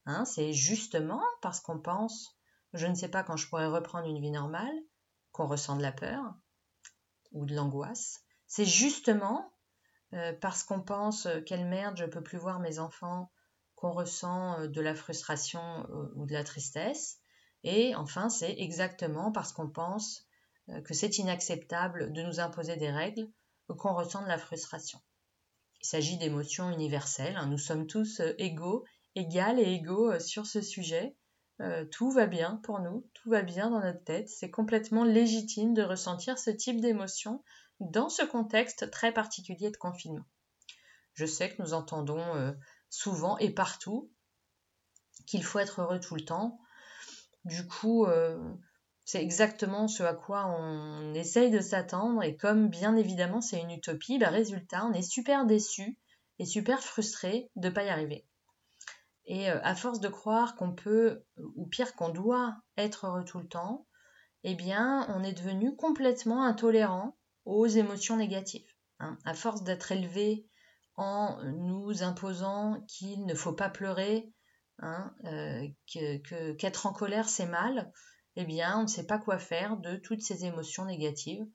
Hein. 0.10 0.25
c'est 0.25 0.54
justement 0.54 1.24
parce 1.42 1.60
qu'on 1.60 1.80
pense, 1.80 2.38
je 2.74 2.88
ne 2.88 2.96
sais 2.96 3.10
pas 3.10 3.24
quand 3.24 3.38
je 3.38 3.48
pourrais 3.48 3.68
reprendre 3.68 4.08
une 4.08 4.20
vie 4.20 4.32
normale, 4.32 4.75
qu'on 5.32 5.48
ressent 5.48 5.75
de 5.75 5.82
la 5.82 5.92
peur 5.92 6.34
ou 7.32 7.46
de 7.46 7.56
l'angoisse. 7.56 8.22
C'est 8.48 8.66
justement 8.66 9.54
euh, 10.13 10.34
parce 10.42 10.63
qu'on 10.63 10.82
pense 10.82 11.28
euh, 11.28 11.42
quelle 11.42 11.68
merde, 11.68 11.98
je 11.98 12.06
peux 12.06 12.24
plus 12.24 12.38
voir 12.38 12.60
mes 12.60 12.80
enfants, 12.80 13.32
qu'on 13.75 13.92
ressent 13.92 14.60
euh, 14.60 14.68
de 14.68 14.82
la 14.82 14.96
frustration 14.96 15.86
ou 16.16 16.25
de 16.25 16.34
la 16.34 16.44
tristesse. 16.44 17.20
Et 17.63 17.96
enfin, 17.96 18.30
c'est 18.30 18.56
exactement 18.58 19.32
parce 19.32 19.51
qu'on 19.51 19.70
pense 19.70 20.25
que 20.86 20.94
c'est 20.94 21.18
inacceptable 21.18 22.13
de 22.13 22.22
nous 22.22 22.39
imposer 22.39 22.78
des 22.78 22.92
règles 22.92 23.28
qu'on 23.68 23.94
ressent 23.94 24.22
de 24.22 24.28
la 24.28 24.38
frustration. 24.38 25.00
Il 25.82 25.88
s'agit 25.88 26.18
d'émotions 26.18 26.72
universelles. 26.72 27.36
Hein. 27.36 27.48
Nous 27.48 27.58
sommes 27.58 27.88
tous 27.88 28.22
égaux, 28.38 28.86
égales 29.19 29.59
et 29.59 29.73
égaux 29.73 30.19
sur 30.19 30.45
ce 30.45 30.61
sujet. 30.61 31.15
tout 31.91 32.11
va 32.11 32.25
bien 32.25 32.59
pour 32.63 32.79
nous, 32.79 33.07
tout 33.13 33.29
va 33.29 33.41
bien 33.41 33.69
dans 33.69 33.81
notre 33.81 34.03
tête. 34.03 34.29
C'est 34.29 34.51
complètement 34.51 35.03
légitime 35.03 35.73
de 35.73 35.83
ressentir 35.83 36.39
ce 36.39 36.49
type 36.49 36.81
d'émotion 36.81 37.43
dans 37.79 38.09
ce 38.09 38.23
contexte 38.23 38.91
très 38.91 39.13
particulier 39.13 39.71
de 39.71 39.77
confinement. 39.77 40.25
Je 41.13 41.25
sais 41.25 41.49
que 41.49 41.61
nous 41.61 41.73
entendons 41.73 42.35
euh, 42.35 42.51
souvent 42.89 43.38
et 43.38 43.51
partout 43.51 44.11
qu'il 45.25 45.43
faut 45.43 45.59
être 45.59 45.81
heureux 45.81 45.99
tout 45.99 46.15
le 46.15 46.25
temps. 46.25 46.59
Du 47.45 47.67
coup, 47.67 48.05
euh, 48.05 48.38
c'est 49.05 49.21
exactement 49.21 49.88
ce 49.88 50.03
à 50.03 50.13
quoi 50.13 50.47
on 50.47 51.13
essaye 51.13 51.51
de 51.51 51.61
s'attendre 51.61 52.23
et 52.23 52.35
comme 52.35 52.69
bien 52.69 52.95
évidemment 52.95 53.41
c'est 53.41 53.59
une 53.59 53.71
utopie, 53.71 54.17
bah, 54.17 54.29
résultat, 54.29 54.85
on 54.85 54.93
est 54.93 55.01
super 55.01 55.45
déçu 55.45 55.97
et 56.38 56.45
super 56.45 56.81
frustré 56.81 57.49
de 57.55 57.67
ne 57.69 57.73
pas 57.73 57.83
y 57.83 57.89
arriver. 57.89 58.25
Et 59.29 59.50
euh, 59.51 59.59
à 59.62 59.75
force 59.75 60.00
de 60.00 60.07
croire 60.07 60.55
qu'on 60.55 60.74
peut, 60.74 61.24
ou 61.55 61.67
pire 61.67 61.95
qu'on 61.95 62.09
doit 62.09 62.57
être 62.77 63.05
heureux 63.05 63.24
tout 63.24 63.38
le 63.38 63.48
temps, 63.48 63.88
eh 64.43 64.55
bien 64.55 65.05
on 65.09 65.24
est 65.24 65.33
devenu 65.33 65.75
complètement 65.75 66.43
intolérant 66.43 67.15
aux 67.45 67.67
émotions 67.67 68.17
négatives. 68.17 68.69
Hein. 69.00 69.17
À 69.25 69.36
force 69.36 69.63
d'être 69.63 69.91
élevé 69.91 70.48
en 70.95 71.38
nous 71.43 72.01
imposant 72.01 72.81
qu'il 72.88 73.25
ne 73.27 73.36
faut 73.36 73.53
pas 73.53 73.69
pleurer, 73.69 74.33
hein, 74.79 75.13
euh, 75.25 75.67
qu'être 76.57 76.88
en 76.88 76.91
colère 76.91 77.29
c'est 77.29 77.45
mal, 77.45 77.91
eh 78.36 78.45
bien 78.45 78.79
on 78.79 78.83
ne 78.83 78.88
sait 78.88 79.05
pas 79.05 79.19
quoi 79.19 79.38
faire 79.38 79.77
de 79.77 79.95
toutes 79.95 80.24
ces 80.24 80.45
émotions 80.45 80.86
négatives. 80.86 81.45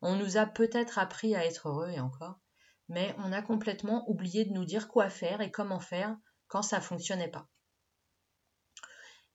On 0.00 0.16
nous 0.16 0.38
a 0.38 0.46
peut-être 0.46 0.98
appris 0.98 1.36
à 1.36 1.46
être 1.46 1.68
heureux 1.68 1.90
et 1.90 2.00
encore, 2.00 2.40
mais 2.88 3.14
on 3.18 3.32
a 3.32 3.42
complètement 3.42 4.10
oublié 4.10 4.44
de 4.44 4.52
nous 4.52 4.64
dire 4.64 4.88
quoi 4.88 5.08
faire 5.08 5.40
et 5.40 5.52
comment 5.52 5.80
faire 5.80 6.16
quand 6.52 6.60
ça 6.60 6.82
fonctionnait 6.82 7.30
pas. 7.30 7.48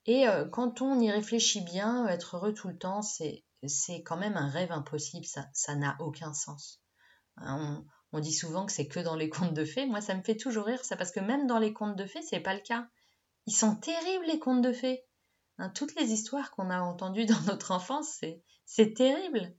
Et 0.06 0.28
euh, 0.28 0.46
quand 0.46 0.82
on 0.84 1.00
y 1.00 1.10
réfléchit 1.10 1.62
bien, 1.62 2.08
être 2.08 2.38
heureux 2.38 2.54
tout 2.54 2.68
le 2.68 2.78
temps, 2.78 3.02
c'est 3.02 3.44
quand 4.04 4.18
même 4.18 4.38
un 4.38 4.50
rêve 4.50 4.72
impossible, 4.72 5.26
ça 5.26 5.76
n'a 5.76 5.98
aucun 6.00 6.36
sens. 6.36 6.80
Hein, 7.38 7.84
on, 8.12 8.20
dit 8.20 8.34
souvent 8.34 8.68
que 8.68 8.72
c'est 8.72 8.88
que 8.88 9.00
dans 9.00 9.16
les 9.16 9.30
contes 9.30 9.56
de 9.56 9.66
fées, 9.66 9.88
moi 9.88 10.00
ça 10.00 10.14
me 10.14 10.22
fait 10.22 10.38
toujours 10.38 10.66
rire 10.66 10.86
ça 10.86 10.96
parce 10.96 11.12
que 11.12 11.20
même 11.20 11.48
dans 11.48 11.58
les 11.58 11.74
contes 11.74 11.96
de 11.96 12.06
fées, 12.06 12.22
c'est 12.22 12.40
pas 12.40 12.54
le 12.54 12.62
cas. 12.62 12.88
Ils 13.48 13.56
sont 13.56 13.76
terribles 13.76 14.26
les 14.28 14.38
contes 14.38 14.62
de 14.62 14.72
fées. 14.72 15.04
Hein, 15.58 15.70
toutes 15.72 15.96
les 15.96 16.12
histoires 16.12 16.52
qu'on 16.52 16.70
a 16.70 16.82
entendues 16.82 17.26
dans 17.26 17.42
notre 17.48 17.72
enfance, 17.72 18.22
c'est 18.66 18.94
terrible. 18.94 19.56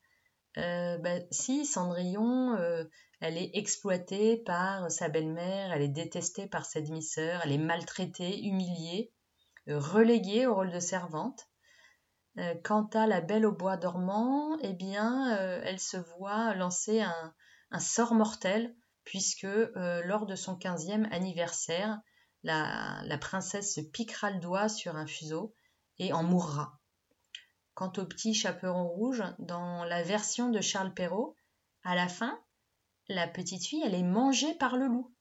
Euh, 0.58 0.96
bah, 0.98 1.18
si 1.32 1.66
Cendrillon, 1.66 2.54
euh, 2.54 2.84
elle 3.20 3.36
est 3.36 3.50
exploitée 3.54 4.36
par 4.36 4.90
sa 4.90 5.08
belle-mère, 5.08 5.72
elle 5.72 5.82
est 5.82 5.88
détestée 5.88 6.46
par 6.46 6.64
sa 6.64 6.80
demi-sœur, 6.80 7.40
elle 7.44 7.52
est 7.52 7.58
maltraitée, 7.58 8.44
humiliée, 8.44 9.12
euh, 9.68 9.78
reléguée 9.78 10.46
au 10.46 10.54
rôle 10.54 10.70
de 10.70 10.78
servante. 10.78 11.48
Euh, 12.38 12.54
quant 12.62 12.86
à 12.94 13.06
la 13.08 13.20
Belle 13.20 13.44
au 13.44 13.52
bois 13.52 13.76
dormant, 13.76 14.56
eh 14.60 14.72
bien, 14.72 15.36
euh, 15.36 15.60
elle 15.64 15.80
se 15.80 15.96
voit 15.96 16.54
lancer 16.54 17.00
un, 17.00 17.34
sort 17.80 18.14
mortel, 18.14 18.74
puisque 19.04 19.46
lors 20.04 20.26
de 20.26 20.34
son 20.34 20.56
15e 20.56 21.08
anniversaire, 21.12 21.98
la, 22.44 23.00
la, 23.04 23.18
princesse 23.18 23.74
se 23.74 23.80
piquera 23.80 24.30
le 24.30 24.38
doigt 24.38 24.68
sur 24.68 24.96
un 24.96 25.06
fuseau 25.06 25.54
et 25.98 26.12
en 26.12 26.22
mourra. 26.22 26.78
Quant 27.74 27.92
au 27.96 28.04
petit 28.04 28.34
chaperon 28.34 28.86
rouge, 28.86 29.22
dans 29.38 29.84
la 29.84 30.02
version 30.02 30.50
de 30.50 30.60
Charles 30.60 30.94
Perrault, 30.94 31.36
à 31.84 31.94
la 31.94 32.08
fin, 32.08 32.38
la 33.08 33.26
petite 33.26 33.64
fille, 33.66 33.82
elle 33.84 33.94
est 33.94 34.02
mangée 34.02 34.54
par 34.54 34.76
le 34.76 34.86
loup. 34.86 35.14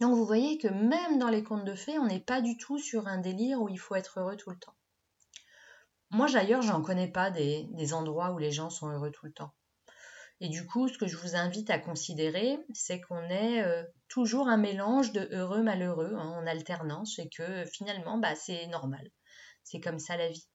Donc 0.00 0.14
vous 0.14 0.24
voyez 0.24 0.58
que 0.58 0.68
même 0.68 1.18
dans 1.18 1.28
les 1.28 1.42
contes 1.42 1.64
de 1.64 1.74
fées, 1.74 1.98
on 1.98 2.06
n'est 2.06 2.20
pas 2.20 2.40
du 2.40 2.56
tout 2.56 2.78
sur 2.78 3.08
un 3.08 3.18
délire 3.18 3.60
où 3.60 3.68
il 3.68 3.78
faut 3.78 3.96
être 3.96 4.20
heureux 4.20 4.36
tout 4.36 4.50
le 4.50 4.58
temps. 4.58 4.74
Moi, 6.10 6.30
d'ailleurs, 6.30 6.62
j'en 6.62 6.82
connais 6.82 7.10
pas 7.10 7.30
des, 7.30 7.92
endroits 7.92 8.32
où 8.32 8.38
les 8.38 8.50
gens 8.50 8.70
sont 8.70 8.88
heureux 8.88 9.10
tout 9.10 9.26
le 9.26 9.32
temps. 9.32 9.52
Et 10.40 10.48
du 10.48 10.66
coup, 10.66 10.88
ce 10.88 10.96
que 10.96 11.08
je 11.08 11.16
vous 11.16 11.34
invite 11.34 11.68
à 11.68 11.78
considérer, 11.78 12.58
c'est 12.72 13.00
qu'on 13.00 13.24
est 13.24 13.60
euh, 13.62 13.82
toujours 14.06 14.48
un 14.48 14.56
mélange 14.56 15.12
de 15.12 15.28
heureux, 15.32 15.62
malheureux, 15.62 16.14
hein, 16.14 16.28
en 16.38 16.46
alternance, 16.46 17.18
et 17.18 17.28
que 17.28 17.64
finalement, 17.66 18.18
bah, 18.18 18.36
c'est 18.36 18.68
normal. 18.68 19.10
C'est 19.64 19.80
comme 19.80 19.98
ça 19.98 20.16
la 20.16 20.28
vie. 20.28 20.48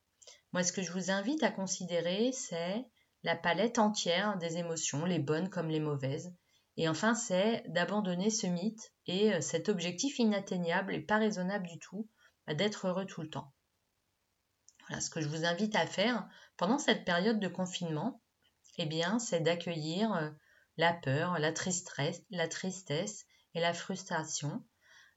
Moi, 0.52 0.64
ce 0.64 0.72
que 0.72 0.82
je 0.82 0.90
vous 0.90 1.10
invite 1.10 1.42
à 1.42 1.50
considérer, 1.50 2.32
c'est 2.32 2.84
la 3.24 3.36
palette 3.36 3.78
entière 3.78 4.38
des 4.38 4.58
émotions, 4.58 5.04
les 5.04 5.18
bonnes 5.18 5.50
comme 5.50 5.68
les 5.68 5.80
mauvaises. 5.80 6.32
Et 6.76 6.88
enfin, 6.88 7.14
c'est 7.14 7.64
d'abandonner 7.68 8.30
ce 8.30 8.46
mythe 8.46 8.92
et 9.06 9.34
euh, 9.34 9.40
cet 9.40 9.68
objectif 9.68 10.18
inatteignable 10.18 10.94
et 10.94 11.00
pas 11.00 11.18
raisonnable 11.18 11.66
du 11.66 11.78
tout, 11.78 12.08
bah, 12.46 12.54
d'être 12.54 12.86
heureux 12.86 13.06
tout 13.06 13.22
le 13.22 13.30
temps 13.30 13.52
ce 15.00 15.10
que 15.10 15.20
je 15.20 15.28
vous 15.28 15.44
invite 15.44 15.76
à 15.76 15.86
faire 15.86 16.28
pendant 16.56 16.78
cette 16.78 17.04
période 17.04 17.40
de 17.40 17.48
confinement, 17.48 18.22
eh 18.78 18.86
bien, 18.86 19.18
c'est 19.18 19.40
d'accueillir 19.40 20.12
euh, 20.14 20.30
la 20.76 20.92
peur, 20.92 21.38
la 21.38 21.52
tristesse, 21.52 22.22
la 22.30 22.48
tristesse 22.48 23.26
et 23.54 23.60
la 23.60 23.72
frustration, 23.72 24.64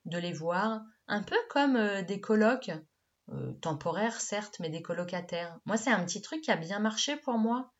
de 0.05 0.17
les 0.17 0.33
voir 0.33 0.81
un 1.07 1.23
peu 1.23 1.37
comme 1.49 1.75
euh, 1.75 2.01
des 2.01 2.21
euh, 2.29 3.53
temporaires 3.61 4.21
certes, 4.21 4.57
mais 4.59 4.69
des 4.69 4.81
colocataires. 4.81 5.59
Moi, 5.65 5.77
c'est 5.77 5.91
un 5.91 6.03
petit 6.05 6.21
truc 6.21 6.41
qui 6.41 6.51
a 6.51 6.55
bien 6.55 6.79
marché 6.79 7.17
pour 7.17 7.37
moi, 7.37 7.73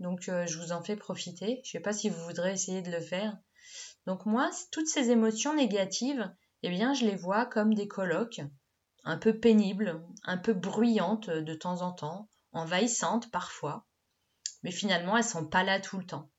donc 0.00 0.22
je 0.22 0.58
vous 0.58 0.72
en 0.72 0.82
fais 0.82 0.96
profiter. 0.96 1.60
Je 1.64 1.68
ne 1.68 1.72
sais 1.72 1.80
pas 1.80 1.92
si 1.92 2.10
vous 2.10 2.22
voudrez 2.24 2.52
essayer 2.52 2.82
de 2.82 2.90
le 2.90 3.00
faire. 3.00 3.36
Donc 4.06 4.26
moi, 4.26 4.50
toutes 4.70 4.88
ces 4.88 5.10
émotions 5.10 5.54
négatives, 5.54 6.32
eh 6.62 6.70
bien, 6.70 6.94
je 6.94 7.04
les 7.04 7.16
vois 7.16 7.46
comme 7.46 7.74
des 7.74 7.88
colocs 7.88 8.40
un 9.04 9.16
peu 9.18 9.38
pénible, 9.38 10.04
un 10.24 10.36
peu 10.36 10.52
bruyante 10.52 11.30
de 11.30 11.54
temps 11.54 11.82
en 11.82 11.92
temps, 11.92 12.28
envahissante 12.52 13.30
parfois, 13.30 13.86
mais 14.64 14.72
finalement 14.72 15.16
elles 15.16 15.24
sont 15.24 15.46
pas 15.46 15.62
là 15.62 15.80
tout 15.80 15.98
le 15.98 16.06
temps. 16.06 16.30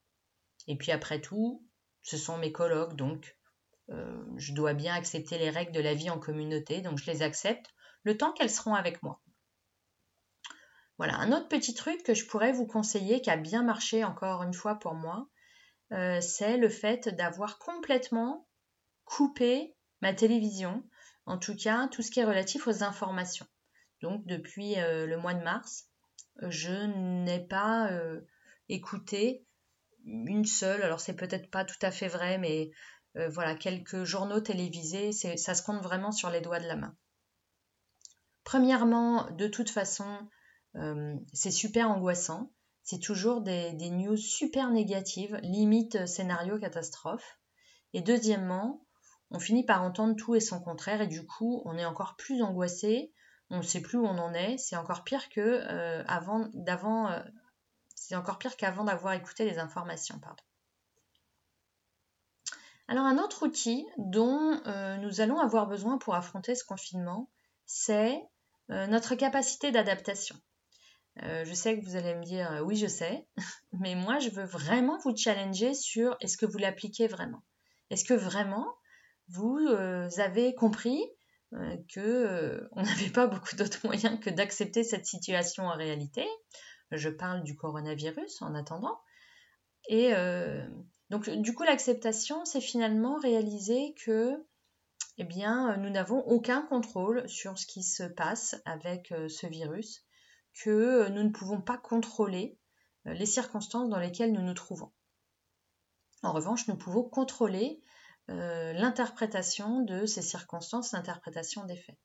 Et 0.68 0.76
puis 0.76 0.92
après 0.92 1.22
tout, 1.22 1.66
ce 2.02 2.18
sont 2.18 2.38
mes 2.38 2.52
colloques, 2.52 2.98
donc 2.98 3.38
euh, 3.90 4.22
je 4.36 4.54
dois 4.54 4.74
bien 4.74 4.94
accepter 4.94 5.38
les 5.38 5.50
règles 5.50 5.72
de 5.72 5.80
la 5.80 5.94
vie 5.94 6.10
en 6.10 6.20
communauté, 6.20 6.82
donc 6.82 6.98
je 6.98 7.10
les 7.10 7.22
accepte 7.22 7.68
le 8.04 8.18
temps 8.18 8.34
qu'elles 8.34 8.50
seront 8.50 8.76
avec 8.76 9.02
moi. 9.02 9.22
Voilà, 10.98 11.18
un 11.18 11.32
autre 11.32 11.48
petit 11.48 11.76
truc 11.76 12.02
que 12.04 12.16
je 12.16 12.26
pourrais 12.26 12.52
vous 12.52 12.66
conseiller, 12.66 13.22
qui 13.22 13.30
a 13.30 13.38
bien 13.38 13.64
marché 13.64 14.04
encore 14.04 14.42
une 14.44 14.54
fois 14.54 14.76
pour 14.76 14.96
moi, 14.96 15.30
euh, 15.94 16.20
c'est 16.22 16.58
le 16.58 16.70
fait 16.70 17.10
d'avoir 17.10 17.60
complètement 17.60 18.48
coupé 19.06 19.76
ma 20.02 20.14
télévision 20.14 20.84
en 21.26 21.38
tout 21.38 21.56
cas 21.56 21.88
tout 21.88 22.02
ce 22.02 22.12
qui 22.12 22.20
est 22.20 22.26
relatif 22.26 22.68
aux 22.68 22.84
informations. 22.84 23.46
Donc 24.02 24.26
depuis 24.26 24.80
euh, 24.80 25.06
le 25.06 25.18
mois 25.18 25.34
de 25.34 25.44
mars, 25.44 25.86
je 26.42 26.86
n'ai 27.24 27.46
pas 27.46 27.92
euh, 27.92 28.22
écouté 28.68 29.46
une 30.06 30.46
seule, 30.46 30.82
alors 30.84 31.00
c'est 31.00 31.16
peut-être 31.16 31.50
pas 31.50 31.66
tout 31.66 31.80
à 31.82 31.92
fait 31.92 32.08
vrai, 32.08 32.38
mais 32.38 32.72
voilà, 33.32 33.56
quelques 33.56 34.04
journaux 34.04 34.42
télévisés, 34.42 35.12
ça 35.12 35.56
se 35.56 35.64
compte 35.64 35.82
vraiment 35.82 36.12
sur 36.12 36.30
les 36.30 36.40
doigts 36.40 36.60
de 36.60 36.68
la 36.68 36.76
main. 36.76 36.96
Premièrement, 38.44 39.28
de 39.32 39.48
toute 39.48 39.72
façon, 39.72 40.30
c'est 41.34 41.52
super 41.52 41.90
angoissant. 41.90 42.52
C'est 42.84 43.00
toujours 43.00 43.42
des, 43.42 43.74
news 43.90 44.16
super 44.16 44.72
négatives, 44.72 45.38
limite 45.44 46.08
scénario 46.08 46.58
catastrophe. 46.58 47.38
Et 47.94 48.02
deuxièmement, 48.02 48.86
on 49.32 49.40
finit 49.40 49.66
par 49.66 49.84
entendre 49.84 50.16
tout 50.16 50.36
et 50.36 50.40
son 50.40 50.62
contraire 50.62 51.02
et 51.02 51.08
du 51.08 51.26
coup 51.26 51.62
on 51.66 51.78
est 51.78 51.86
encore 51.86 52.16
plus 52.16 52.42
angoissé, 52.42 53.12
on 53.50 53.58
ne 53.58 53.62
sait 53.62 53.82
plus 53.82 53.98
où 53.98 54.06
on 54.06 54.18
en 54.18 54.34
est, 54.34 54.58
c'est 54.58 54.76
encore 54.76 55.04
pire 55.04 55.28
euh, 55.38 55.64
euh, 55.70 56.04
qu'avant 58.58 58.84
d'avoir 58.84 59.14
écouté 59.14 59.46
les 59.46 59.60
informations. 59.60 60.20
Alors 62.88 63.06
un 63.06 63.18
autre 63.18 63.46
outil 63.46 63.86
dont 63.98 64.62
euh, 64.66 64.98
nous 64.98 65.20
allons 65.20 65.40
avoir 65.40 65.68
besoin 65.68 65.98
pour 65.98 66.16
affronter 66.16 66.56
ce 66.56 66.64
confinement, 66.64 67.30
c'est 67.66 68.22
notre 68.70 69.16
capacité 69.16 69.72
d'adaptation. 69.72 70.36
Je 71.22 71.54
sais 71.54 71.80
que 71.80 71.86
vous 71.86 71.96
allez 71.96 72.16
me 72.16 72.24
dire 72.24 72.62
oui 72.66 72.76
je 72.76 72.88
sais, 72.88 73.28
mais 73.74 73.96
moi 73.96 74.20
je 74.20 74.30
veux 74.30 74.46
vraiment 74.46 74.98
vous 75.04 75.16
challenger 75.16 75.74
sur 75.74 76.16
est-ce 76.22 76.38
que 76.38 76.46
vous 76.46 76.58
l'appliquez 76.58 77.08
vraiment? 77.08 77.44
Est-ce 77.90 78.06
que 78.06 78.14
vraiment 78.14 78.68
vous 79.30 79.58
euh, 79.58 80.10
avez 80.18 80.56
compris 80.56 81.02
euh, 81.54 81.78
que 81.94 82.00
euh, 82.00 82.70
on 82.74 82.82
n'avait 82.84 83.10
pas 83.10 83.28
beaucoup 83.28 83.56
d'autres 83.56 83.86
moyens 83.86 84.20
que 84.20 84.30
d'accepter 84.30 84.84
cette 84.84 85.06
situation 85.06 85.66
en 85.66 85.76
réalité? 85.76 86.26
Je 86.92 87.10
parle 87.10 87.44
du 87.44 87.56
coronavirus 87.56 88.42
en 88.42 88.56
attendant. 88.56 89.00
Et 89.90 90.12
donc 91.10 91.30
du 91.30 91.54
coup 91.54 91.64
l'acceptation, 91.64 92.44
c'est 92.44 92.62
finalement 92.62 93.18
réaliser 93.20 93.94
que 94.06 94.46
eh 95.18 95.24
bien, 95.24 95.78
nous 95.78 95.90
n'avons 95.90 96.20
aucun 96.28 96.62
contrôle 96.62 97.28
sur 97.28 97.58
ce 97.58 97.66
qui 97.66 97.84
se 97.84 98.04
passe 98.04 98.56
avec 98.66 99.14
ce 99.30 99.48
virus, 99.48 100.07
que 100.62 101.10
nous 101.10 101.24
ne 101.24 101.30
pouvons 101.30 101.62
pas 101.62 101.78
contrôler 101.78 102.58
les 103.06 103.26
circonstances 103.26 103.90
dans 103.90 104.00
lesquelles 104.00 104.34
nous 104.34 104.42
nous 104.42 104.54
trouvons. 104.54 104.92
En 106.24 106.34
revanche, 106.34 106.68
nous 106.68 106.78
pouvons 106.78 107.04
contrôler 107.04 107.82
euh, 108.30 108.74
l'interprétation 108.74 109.82
de 109.82 110.06
ces 110.06 110.22
circonstances, 110.22 110.92
l'interprétation 110.92 111.66
des 111.66 111.78
faits. 111.78 111.98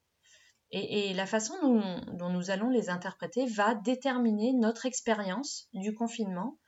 Et, 0.74 1.12
la 1.12 1.26
façon 1.26 1.54
dont, 1.60 2.30
nous 2.30 2.50
allons 2.50 2.70
les 2.70 2.88
interpréter 2.88 3.44
va 3.44 3.74
déterminer 3.74 4.54
notre 4.54 4.86
expérience 4.86 5.68
du 5.74 5.94
confinement, 5.94 6.58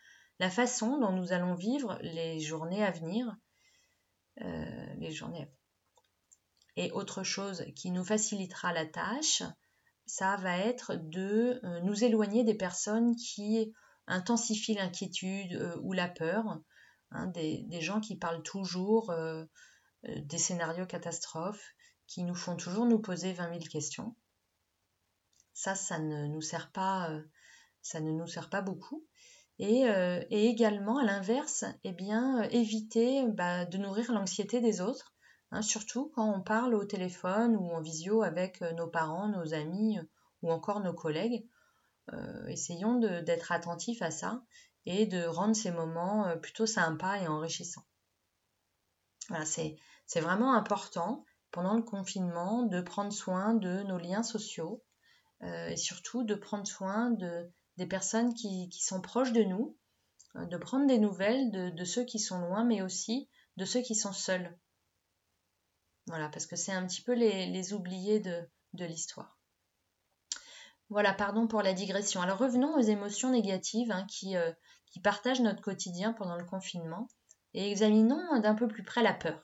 la 0.41 0.50
façon 0.50 0.99
dont 0.99 1.12
nous 1.12 1.33
allons 1.33 1.55
vivre 1.55 1.99
les 2.03 2.38
journées 2.38 2.85
à 2.85 2.91
venir. 2.91 3.35
Euh, 4.43 4.95
Et 6.76 6.91
autre 6.93 7.23
chose 7.23 7.64
qui 7.76 7.91
nous 7.91 8.05
facilitera 8.05 8.75
la 8.75 8.85
tâche, 8.85 9.43
ça 10.06 10.37
va 10.37 10.58
être 10.58 10.94
de 10.96 11.61
euh, 11.64 11.80
nous 11.80 12.04
éloigner 12.04 12.44
des 12.44 12.54
personnes 12.54 13.14
qui 13.16 13.73
intensifient 14.06 14.75
l'inquiétude 14.75 15.78
ou 15.82 15.92
la 15.92 16.08
peur, 16.08 16.61
Hein, 17.14 17.28
des, 17.28 17.80
gens 17.80 18.00
qui 18.00 18.16
parlent 18.16 18.42
toujours 18.42 19.11
euh, 19.11 19.44
euh, 20.08 20.20
des 20.23 20.38
scénarios 20.38 20.87
catastrophes, 20.87 21.75
qui 22.08 22.25
nous 22.25 22.34
font 22.34 22.56
toujours 22.56 22.87
nous 22.87 22.99
poser 22.99 23.32
20 23.32 23.50
000 23.50 23.64
questions. 23.70 24.16
Ça, 25.52 25.76
ça 25.76 26.00
ne 26.00 26.26
nous 26.26 26.40
sert 26.40 26.73
pas, 26.73 27.11
euh, 27.11 27.23
ça 27.82 28.00
ne 28.00 28.11
nous 28.11 28.26
sert 28.26 28.50
pas 28.50 28.62
beaucoup. 28.62 29.06
Et, 29.61 29.84
également, 30.30 30.99
à 30.99 31.04
l'inverse, 31.04 31.64
eh 31.84 31.92
bien, 31.92 32.42
éviter 32.50 33.25
bah, 33.28 33.66
de 33.66 33.78
nourrir 33.78 34.11
l'anxiété 34.12 34.61
des 34.61 34.80
autres, 34.80 35.13
hein, 35.54 35.62
surtout 35.62 36.11
quand 36.14 36.30
on 36.30 36.42
parle 36.42 36.75
au 36.75 36.84
téléphone 36.84 37.56
ou 37.56 37.70
en 37.70 37.80
visio 37.80 38.23
avec 38.23 38.61
nos 38.61 38.88
parents, 38.88 39.28
nos 39.28 39.54
amis 39.54 39.99
ou 40.42 40.52
encore 40.52 40.80
nos 40.80 40.94
collègues. 40.94 41.46
essayons 42.49 42.99
d'être 42.99 43.52
attentifs 43.52 44.02
à 44.02 44.11
ça 44.11 44.42
et 44.87 45.06
de 45.06 45.25
rendre 45.25 45.56
ces 45.56 45.70
moments 45.70 46.26
euh, 46.26 46.37
plutôt 46.37 46.66
sympas 46.66 47.16
et 47.16 47.28
enrichissants. 47.28 47.87
Voilà, 49.28 49.44
c'est, 49.44 49.76
vraiment 50.16 50.54
important 50.54 51.25
pendant 51.50 51.75
le 51.75 51.82
confinement 51.82 52.64
de 52.64 52.80
prendre 52.80 53.12
soin 53.12 53.54
de 53.54 53.82
nos 53.84 53.99
liens 53.99 54.23
sociaux 54.23 54.84
euh, 55.42 55.68
et 55.68 55.76
surtout 55.76 56.25
de 56.25 56.34
prendre 56.34 56.66
soin 56.66 57.11
de, 57.11 57.50
des 57.78 57.87
personnes 57.87 58.34
qui, 58.34 58.70
sont 58.73 59.00
proches 59.00 59.32
de 59.32 59.42
nous, 59.42 59.76
euh, 60.37 60.44
de 60.46 60.56
prendre 60.56 60.87
des 60.87 60.99
nouvelles 60.99 61.50
de, 61.50 61.84
ceux 61.84 62.04
qui 62.04 62.18
sont 62.18 62.38
loin, 62.38 62.64
mais 62.64 62.82
aussi 62.82 63.28
de 63.56 63.64
ceux 63.64 63.80
qui 63.80 63.94
sont 63.94 64.12
seuls. 64.12 64.56
Voilà, 66.06 66.28
parce 66.28 66.46
que 66.46 66.56
c'est 66.56 66.73
un 66.73 66.87
petit 66.87 67.02
peu 67.02 67.14
les, 67.14 67.73
oubliés 67.73 68.20
de, 68.20 68.49
de 68.75 68.84
l'histoire. 68.84 69.38
Voilà, 70.90 71.14
pardon 71.14 71.46
pour 71.46 71.62
la 71.62 71.73
digression. 71.73 72.20
Alors 72.20 72.38
revenons 72.38 72.75
aux 72.76 72.82
émotions 72.82 73.30
négatives 73.30 73.90
hein, 73.90 74.06
qui, 74.08 74.37
qui 74.90 75.00
partagent 75.00 75.40
notre 75.40 75.62
quotidien 75.62 76.12
pendant 76.12 76.37
le 76.37 76.44
confinement 76.44 77.08
et 77.54 77.70
examinons 77.70 78.38
d'un 78.40 78.55
peu 78.55 78.68
plus 78.68 78.83
près 78.83 79.02
la 79.02 79.14
peur. 79.14 79.42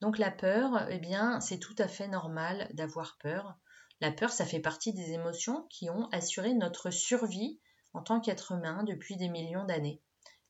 Donc 0.00 0.18
la 0.18 0.30
peur, 0.30 0.88
eh 0.90 0.98
bien, 0.98 1.40
c'est 1.40 1.58
tout 1.58 1.74
à 1.78 1.88
fait 1.88 2.08
normal 2.08 2.68
d'avoir 2.74 3.16
peur. 3.18 3.56
La 4.00 4.12
peur, 4.12 4.30
ça 4.30 4.44
fait 4.44 4.60
partie 4.60 4.92
des 4.92 5.12
émotions 5.12 5.66
qui 5.70 5.88
ont 5.88 6.08
assuré 6.10 6.52
notre 6.52 6.90
survie 6.90 7.60
en 7.94 8.02
tant 8.02 8.20
qu'être 8.20 8.52
humain 8.52 8.84
depuis 8.84 9.16
des 9.16 9.28
millions 9.28 9.64
d'années. 9.64 10.02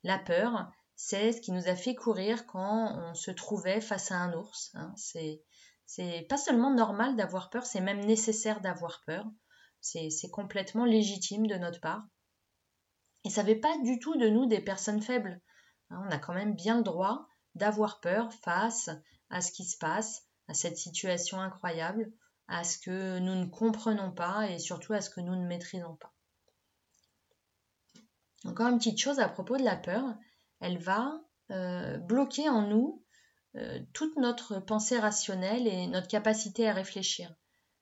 La 0.03 0.19
peur, 0.19 0.71
c'est 0.97 1.33
ce 1.33 1.41
qui 1.43 1.53
nous 1.53 1.69
a 1.69 1.77
fait 1.77 1.95
courir 1.95 2.47
quand 2.47 2.99
on 2.99 3.15
se 3.15 3.31
trouvait 3.31 3.83
face 3.83 4.11
à 4.11 4.17
un 4.17 4.33
ours. 4.33 4.73
Hein. 4.75 4.93
C'est, 4.97 6.27
pas 6.29 6.39
seulement 6.39 6.73
normal 6.73 7.17
d'avoir 7.17 7.51
peur, 7.51 7.65
c'est 7.65 7.81
même 7.81 8.05
nécessaire 8.05 8.61
d'avoir 8.61 9.03
peur. 9.07 9.25
C'est, 9.81 10.11
c'est 10.11 10.31
complètement 10.31 10.87
légitime 10.87 11.47
de 11.47 11.55
notre 11.57 11.81
part. 11.81 12.03
Et 13.25 13.31
ça 13.31 13.43
ne 13.43 13.49
fait 13.49 13.61
pas 13.61 13.77
du 13.85 13.99
tout 13.99 14.17
de 14.17 14.29
nous 14.29 14.47
des 14.47 14.61
personnes 14.61 15.03
faibles. 15.03 15.41
Hein, 15.91 16.03
on 16.07 16.11
a 16.11 16.19
quand 16.19 16.35
même 16.35 16.55
bien 16.55 16.79
le 16.79 16.83
droit 16.83 17.29
d'avoir 17.55 18.01
peur 18.01 18.33
face 18.33 18.91
à 19.31 19.41
ce 19.41 19.53
qui 19.53 19.65
se 19.65 19.77
passe, 19.77 20.23
à 20.49 20.55
cette 20.55 20.79
situation 20.79 21.41
incroyable, 21.41 22.11
à 22.49 22.65
ce 22.65 22.79
que 22.79 23.19
nous 23.19 23.35
ne 23.35 23.47
comprenons 23.47 24.13
pas 24.13 24.49
et 24.49 24.59
surtout 24.59 24.95
à 24.95 25.01
ce 25.01 25.11
que 25.11 25.21
nous 25.21 25.37
ne 25.37 25.47
maîtrisons 25.47 25.97
pas. 25.97 26.15
Encore 28.45 28.69
une 28.69 28.79
petite 28.79 29.01
chose 29.01 29.19
à 29.19 29.29
propos 29.29 29.57
de 29.57 29.65
la 29.65 29.77
peur, 29.77 30.05
elle 30.61 30.79
va 30.79 31.21
euh, 31.51 31.99
bloquer 31.99 32.49
en 32.49 32.63
nous 32.63 33.05
euh, 33.57 33.81
toute 33.95 34.17
notre 34.17 34.59
pensée 34.61 34.99
rationnelle 34.99 35.67
et 35.67 35.87
notre 35.87 36.09
capacité 36.09 36.69
à 36.69 36.75
réfléchir. 36.75 37.35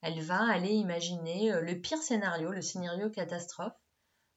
Elle 0.03 0.21
va 0.21 0.41
aller 0.53 0.73
imaginer 0.73 1.53
euh, 1.53 1.63
le 1.63 1.81
pire 1.81 1.99
scénario, 1.99 2.51
le 2.53 2.63
scénario 2.63 3.11
catastrophe, 3.11 3.73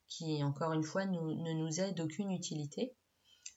qui, 0.08 0.44
encore 0.44 0.74
une 0.74 0.84
fois, 0.84 1.06
ne 1.06 1.54
nous 1.54 1.80
est 1.82 1.92
d'aucune 1.92 2.32
utilité. 2.32 2.96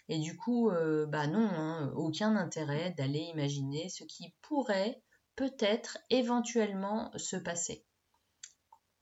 Et 0.08 0.18
du 0.18 0.36
coup, 0.36 0.70
euh, 0.70 1.06
bah 1.06 1.28
non, 1.28 1.48
hein, 1.48 1.92
aucun 1.94 2.36
intérêt 2.36 2.90
d'aller 2.98 3.20
imaginer 3.20 3.88
ce 3.88 4.04
qui 4.04 4.34
pourrait 4.42 5.02
peut-être 5.36 5.98
éventuellement 6.10 7.12
se 7.16 7.36
passer. 7.36 7.86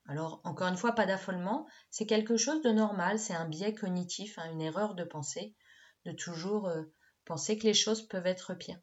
Alors, 0.06 0.40
encore 0.44 0.68
une 0.68 0.76
fois, 0.76 0.92
pas 0.92 1.06
d'affolement, 1.06 1.66
c'est 1.90 2.06
quelque 2.06 2.36
chose 2.36 2.62
de 2.62 2.70
normal, 2.70 3.18
c'est 3.18 3.34
un 3.34 3.48
biais 3.48 3.74
cognitif, 3.74 4.38
hein, 4.38 4.52
une 4.52 4.60
erreur 4.60 4.94
de 4.94 5.04
pensée, 5.04 5.56
de 6.04 6.12
toujours 6.12 6.68
euh, 6.68 6.82
penser 7.24 7.58
que 7.58 7.66
les 7.66 7.74
choses 7.74 8.06
peuvent 8.06 8.26
être 8.26 8.54
pires. 8.54 8.80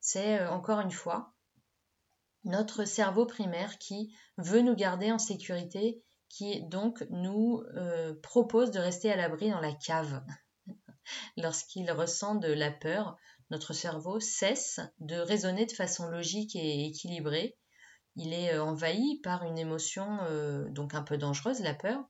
C'est, 0.00 0.40
euh, 0.40 0.50
encore 0.50 0.80
une 0.80 0.90
fois, 0.90 1.34
notre 2.44 2.84
cerveau 2.84 3.26
primaire 3.26 3.78
qui 3.78 4.14
veut 4.36 4.62
nous 4.62 4.74
garder 4.74 5.12
en 5.12 5.18
sécurité 5.18 6.02
qui 6.28 6.62
donc 6.64 7.04
nous 7.10 7.62
euh, 7.74 8.14
propose 8.22 8.70
de 8.70 8.78
rester 8.78 9.10
à 9.10 9.16
l'abri 9.16 9.50
dans 9.50 9.60
la 9.60 9.72
cave. 9.72 10.22
Lorsqu'il 11.36 11.90
ressent 11.90 12.34
de 12.34 12.52
la 12.52 12.70
peur, 12.70 13.16
notre 13.50 13.72
cerveau 13.72 14.20
cesse 14.20 14.80
de 14.98 15.16
raisonner 15.16 15.64
de 15.64 15.72
façon 15.72 16.06
logique 16.08 16.54
et 16.54 16.86
équilibrée. 16.86 17.56
Il 18.14 18.34
est 18.34 18.58
envahi 18.58 19.20
par 19.22 19.44
une 19.44 19.58
émotion 19.58 20.18
donc 20.70 20.94
un 20.94 21.02
peu 21.02 21.16
dangereuse, 21.16 21.60
la 21.60 21.72
peur. 21.72 22.04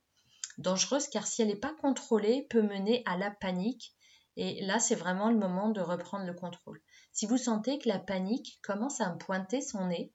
Dangereuse 0.58 1.06
car 1.06 1.26
si 1.26 1.42
elle 1.42 1.48
n'est 1.48 1.56
pas 1.56 1.74
contrôlée, 1.80 2.46
peut 2.50 2.62
mener 2.62 3.02
à 3.06 3.16
la 3.16 3.30
panique. 3.30 3.94
Et 4.40 4.64
là, 4.64 4.78
c'est 4.78 4.94
vraiment 4.94 5.30
le 5.30 5.36
moment 5.36 5.68
de 5.68 5.80
reprendre 5.80 6.24
le 6.24 6.32
contrôle. 6.32 6.80
Si 7.10 7.26
vous 7.26 7.38
sentez 7.38 7.80
que 7.80 7.88
la 7.88 7.98
panique 7.98 8.60
commence 8.62 9.00
à 9.00 9.10
pointer 9.10 9.60
son 9.60 9.88
nez, 9.88 10.12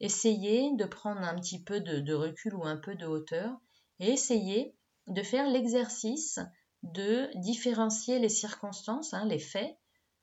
essayez 0.00 0.76
de 0.76 0.84
prendre 0.84 1.22
un 1.22 1.34
petit 1.36 1.64
peu 1.64 1.80
de, 1.80 2.12
recul 2.12 2.54
ou 2.54 2.64
un 2.64 2.76
peu 2.76 2.94
de 2.94 3.06
hauteur 3.06 3.58
et 4.00 4.10
essayez 4.10 4.76
de 5.06 5.22
faire 5.22 5.48
l'exercice 5.48 6.40
de 6.82 7.30
différencier 7.36 8.18
les 8.18 8.28
circonstances, 8.28 9.14
hein, 9.14 9.24
les 9.24 9.38
faits, 9.38 9.78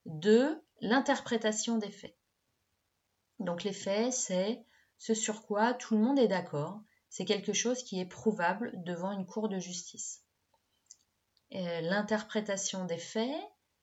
de 0.05 0.61
l'interprétation 0.79 1.79
des 1.79 1.89
faits. 1.89 2.15
Donc 3.39 3.63
les 3.63 3.73
faits, 3.73 4.13
c'est 4.13 4.63
ce 4.99 5.15
sur 5.15 5.41
quoi 5.47 5.73
tout 5.73 5.95
le 5.95 6.03
monde 6.03 6.19
est 6.19 6.27
d'accord, 6.27 6.79
c'est 7.09 7.25
quelque 7.25 7.53
chose 7.53 7.81
qui 7.81 7.99
est 7.99 8.05
prouvable 8.05 8.71
devant 8.83 9.11
une 9.11 9.25
cour 9.25 9.49
de 9.49 9.57
justice. 9.57 10.23
L'interprétation 11.51 12.85
des 12.85 12.97
faits, 12.97 13.41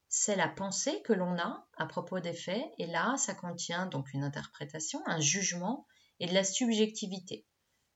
c'est 0.09 0.37
la 0.37 0.49
pensée 0.49 1.03
que 1.03 1.13
l'on 1.13 1.39
a 1.39 1.67
à 1.77 1.87
propos 1.87 2.19
des 2.19 2.33
faits, 2.33 2.65
et 2.79 2.87
là, 2.87 3.17
ça 3.19 3.35
contient 3.35 3.87
donc 3.87 4.13
une 4.15 4.25
interprétation, 4.25 5.03
un 5.07 5.21
jugement 5.21 5.87
et 6.19 6.27
de 6.27 6.35
la 6.35 6.45
subjectivité. 6.45 7.47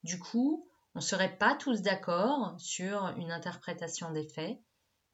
Du 0.03 0.19
coup, 0.19 0.69
on 0.95 0.99
ne 0.99 1.05
serait 1.05 1.39
pas 1.39 1.55
tous 1.55 1.81
d'accord 1.81 2.55
sur 2.59 3.07
une 3.17 3.33
interprétation 3.33 4.11
des 4.11 4.29
faits, 4.29 4.59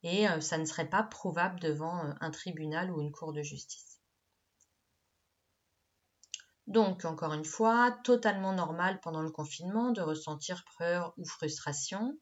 et 0.02 0.28
euh, 0.28 0.40
ça 0.40 0.58
ne 0.58 0.64
serait 0.64 0.88
pas 0.88 1.02
prouvable 1.02 1.60
devant 1.60 2.04
euh, 2.04 2.12
un 2.20 2.30
tribunal 2.30 2.90
ou 2.90 3.00
une 3.00 3.12
cour 3.12 3.32
de 3.32 3.42
justice. 3.42 4.00
Donc, 6.66 7.04
encore 7.04 7.32
une 7.32 7.44
fois, 7.44 7.92
totalement 8.04 8.52
normal 8.52 9.00
pendant 9.00 9.22
le 9.22 9.30
confinement 9.30 9.90
de 9.90 10.02
ressentir 10.02 10.64
peur 10.78 11.14
ou 11.16 11.24
frustration. 11.24 12.18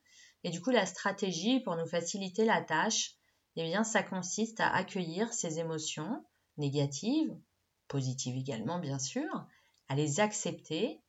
Et 0.46 0.50
du 0.50 0.62
coup, 0.62 0.70
la 0.70 0.86
stratégie 0.86 1.58
pour 1.58 1.74
nous 1.74 1.88
faciliter 1.88 2.44
la 2.44 2.62
tâche, 2.62 3.16
eh 3.56 3.64
bien, 3.64 3.82
ça 3.82 4.04
consiste 4.04 4.60
à 4.60 4.72
accueillir 4.72 5.32
ces 5.32 5.58
émotions 5.58 6.24
négatives, 6.56 7.36
positives 7.88 8.36
également, 8.36 8.78
bien 8.78 9.00
sûr, 9.00 9.44
à 9.88 9.96
les 9.96 10.20
accepter 10.20 11.02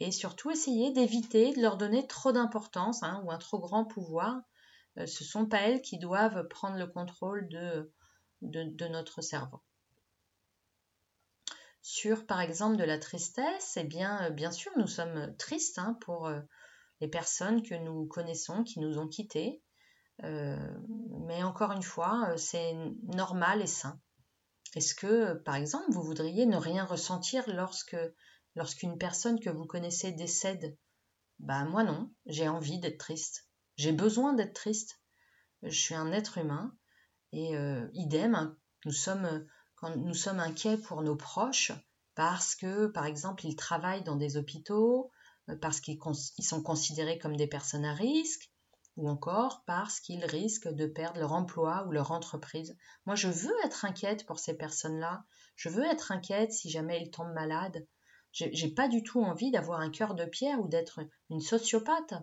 et 0.00 0.10
surtout 0.10 0.50
essayer 0.50 0.92
d'éviter 0.92 1.54
de 1.54 1.62
leur 1.62 1.78
donner 1.78 2.06
trop 2.06 2.30
d'importance 2.30 3.02
hein, 3.02 3.22
ou 3.24 3.30
un 3.30 3.38
trop 3.38 3.58
grand 3.58 3.86
pouvoir. 3.86 4.42
Euh, 4.98 5.06
ce 5.06 5.24
ne 5.24 5.28
sont 5.28 5.46
pas 5.46 5.62
elles 5.62 5.80
qui 5.80 5.96
doivent 5.96 6.46
prendre 6.48 6.76
le 6.76 6.86
contrôle 6.86 7.48
de, 7.48 7.90
notre 8.42 9.22
cerveau. 9.22 9.62
sur, 11.80 12.26
par 12.26 12.42
exemple, 12.42 12.76
de 12.76 12.84
la 12.84 12.98
tristesse, 12.98 13.78
eh 13.78 13.84
bien, 13.84 14.28
bien 14.28 14.50
sûr, 14.50 14.72
nous 14.76 14.86
sommes 14.86 15.34
tristes 15.38 15.78
hein, 15.78 15.96
pour 16.02 16.30
les 17.04 17.10
personnes 17.10 17.62
que 17.62 17.74
nous 17.74 18.06
connaissons 18.06 18.64
qui 18.64 18.80
nous 18.80 18.96
ont 18.96 19.08
quittés. 19.08 19.62
mais 20.22 21.42
encore 21.42 21.72
une 21.72 21.82
fois, 21.82 22.32
c'est 22.38 22.74
normal 23.02 23.60
et 23.60 23.66
sain. 23.66 24.00
Est-ce 24.74 24.94
que, 24.94 25.34
par 25.34 25.56
exemple, 25.56 25.90
vous 25.90 26.02
voudriez 26.02 26.46
ne 26.46 26.56
rien 26.56 26.86
ressentir 26.86 27.44
lorsque 27.46 27.96
lorsqu'une 28.54 28.96
personne 28.96 29.38
que 29.38 29.50
vous 29.50 29.66
connaissez 29.66 30.12
décède? 30.12 30.78
Bah 31.40 31.64
moi 31.64 31.84
non, 31.84 32.10
j'ai 32.24 32.48
envie 32.48 32.78
d'être 32.78 32.96
triste. 32.98 33.50
J'ai 33.76 33.92
besoin 33.92 34.32
d'être 34.32 34.54
triste. 34.54 34.98
Je 35.62 35.78
suis 35.78 35.94
un 35.94 36.10
être 36.10 36.38
humain 36.38 36.74
et 37.32 37.54
euh, 37.54 37.86
idem, 37.92 38.34
hein, 38.34 38.56
nous 38.86 38.92
sommes 38.92 39.46
quand 39.74 39.94
nous 39.94 40.14
sommes 40.14 40.40
inquiets 40.40 40.78
pour 40.78 41.02
nos 41.02 41.16
proches 41.16 41.72
parce 42.14 42.54
que, 42.54 42.86
par 42.86 43.04
exemple, 43.04 43.44
ils 43.44 43.56
travaillent 43.56 44.04
dans 44.04 44.16
des 44.16 44.38
hôpitaux, 44.38 45.10
euh, 45.10 45.13
parce 45.60 45.80
qu'ils 45.80 45.98
sont 46.40 46.62
considérés 46.62 47.18
comme 47.18 47.36
des 47.36 47.46
personnes 47.46 47.84
à 47.84 47.94
risque, 47.94 48.50
ou 48.96 49.08
encore 49.08 49.64
parce 49.66 50.00
qu'ils 50.00 50.24
risquent 50.24 50.72
de 50.72 50.86
perdre 50.86 51.18
leur 51.18 51.32
emploi 51.32 51.84
ou 51.86 51.92
leur 51.92 52.12
entreprise. 52.12 52.76
Moi, 53.06 53.16
je 53.16 53.28
veux 53.28 53.54
être 53.64 53.84
inquiète 53.84 54.24
pour 54.24 54.38
ces 54.38 54.56
personnes-là. 54.56 55.24
Je 55.56 55.68
veux 55.68 55.84
être 55.84 56.12
inquiète 56.12 56.52
si 56.52 56.70
jamais 56.70 57.02
ils 57.02 57.10
tombent 57.10 57.32
malades. 57.32 57.86
J'ai 58.32 58.68
pas 58.68 58.88
du 58.88 59.02
tout 59.02 59.22
envie 59.22 59.50
d'avoir 59.50 59.80
un 59.80 59.90
cœur 59.90 60.14
de 60.14 60.24
pierre 60.24 60.60
ou 60.60 60.68
d'être 60.68 61.00
une 61.30 61.40
sociopathe. 61.40 62.14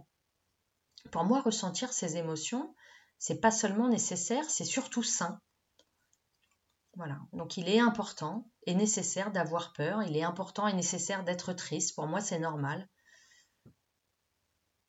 Pour 1.12 1.24
moi, 1.24 1.42
ressentir 1.42 1.94
ces 1.94 2.18
émotions, 2.18 2.76
c'est 3.18 3.40
pas 3.40 3.52
seulement 3.52 3.88
nécessaire, 3.88 4.50
c'est 4.50 4.66
surtout 4.66 5.04
sain. 5.04 5.40
Voilà. 6.96 7.20
Donc 7.32 7.56
il 7.56 7.70
est 7.70 7.80
important 7.80 8.50
et 8.66 8.76
nécessaire 8.76 9.32
d'avoir 9.32 9.72
peur, 9.74 10.04
il 10.04 10.18
est 10.18 10.24
important 10.24 10.68
et 10.68 10.74
nécessaire 10.74 11.24
d'être 11.24 11.54
triste. 11.54 11.96
Pour 11.96 12.08
moi, 12.08 12.20
c'est 12.20 12.40
normal. 12.40 12.88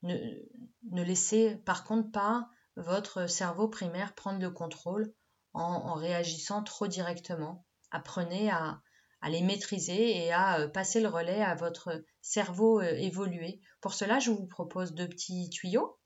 Ne, 0.02 1.02
laissez 1.02 1.56
par 1.64 1.84
contre 1.84 2.10
pas 2.10 2.48
votre 2.76 3.28
cerveau 3.28 3.68
primaire 3.68 4.14
prendre 4.14 4.40
le 4.40 4.50
contrôle 4.50 5.12
en 5.52 5.94
réagissant 5.94 6.62
trop 6.62 6.86
directement. 6.86 7.66
Apprenez 7.90 8.50
à, 8.50 8.80
à 9.22 9.30
les 9.30 9.40
maîtriser 9.40 10.16
et 10.16 10.32
à 10.32 10.58
euh, 10.58 10.68
passer 10.68 11.00
le 11.00 11.08
relais 11.08 11.42
à 11.42 11.54
votre 11.54 12.04
cerveau 12.20 12.80
euh, 12.80 12.96
évolué. 12.96 13.62
Pour 13.80 13.94
cela, 13.94 14.18
je 14.18 14.30
vous 14.30 14.46
propose 14.46 14.94
deux 14.94 15.08
petits 15.08 15.48
tuyaux. 15.48 15.98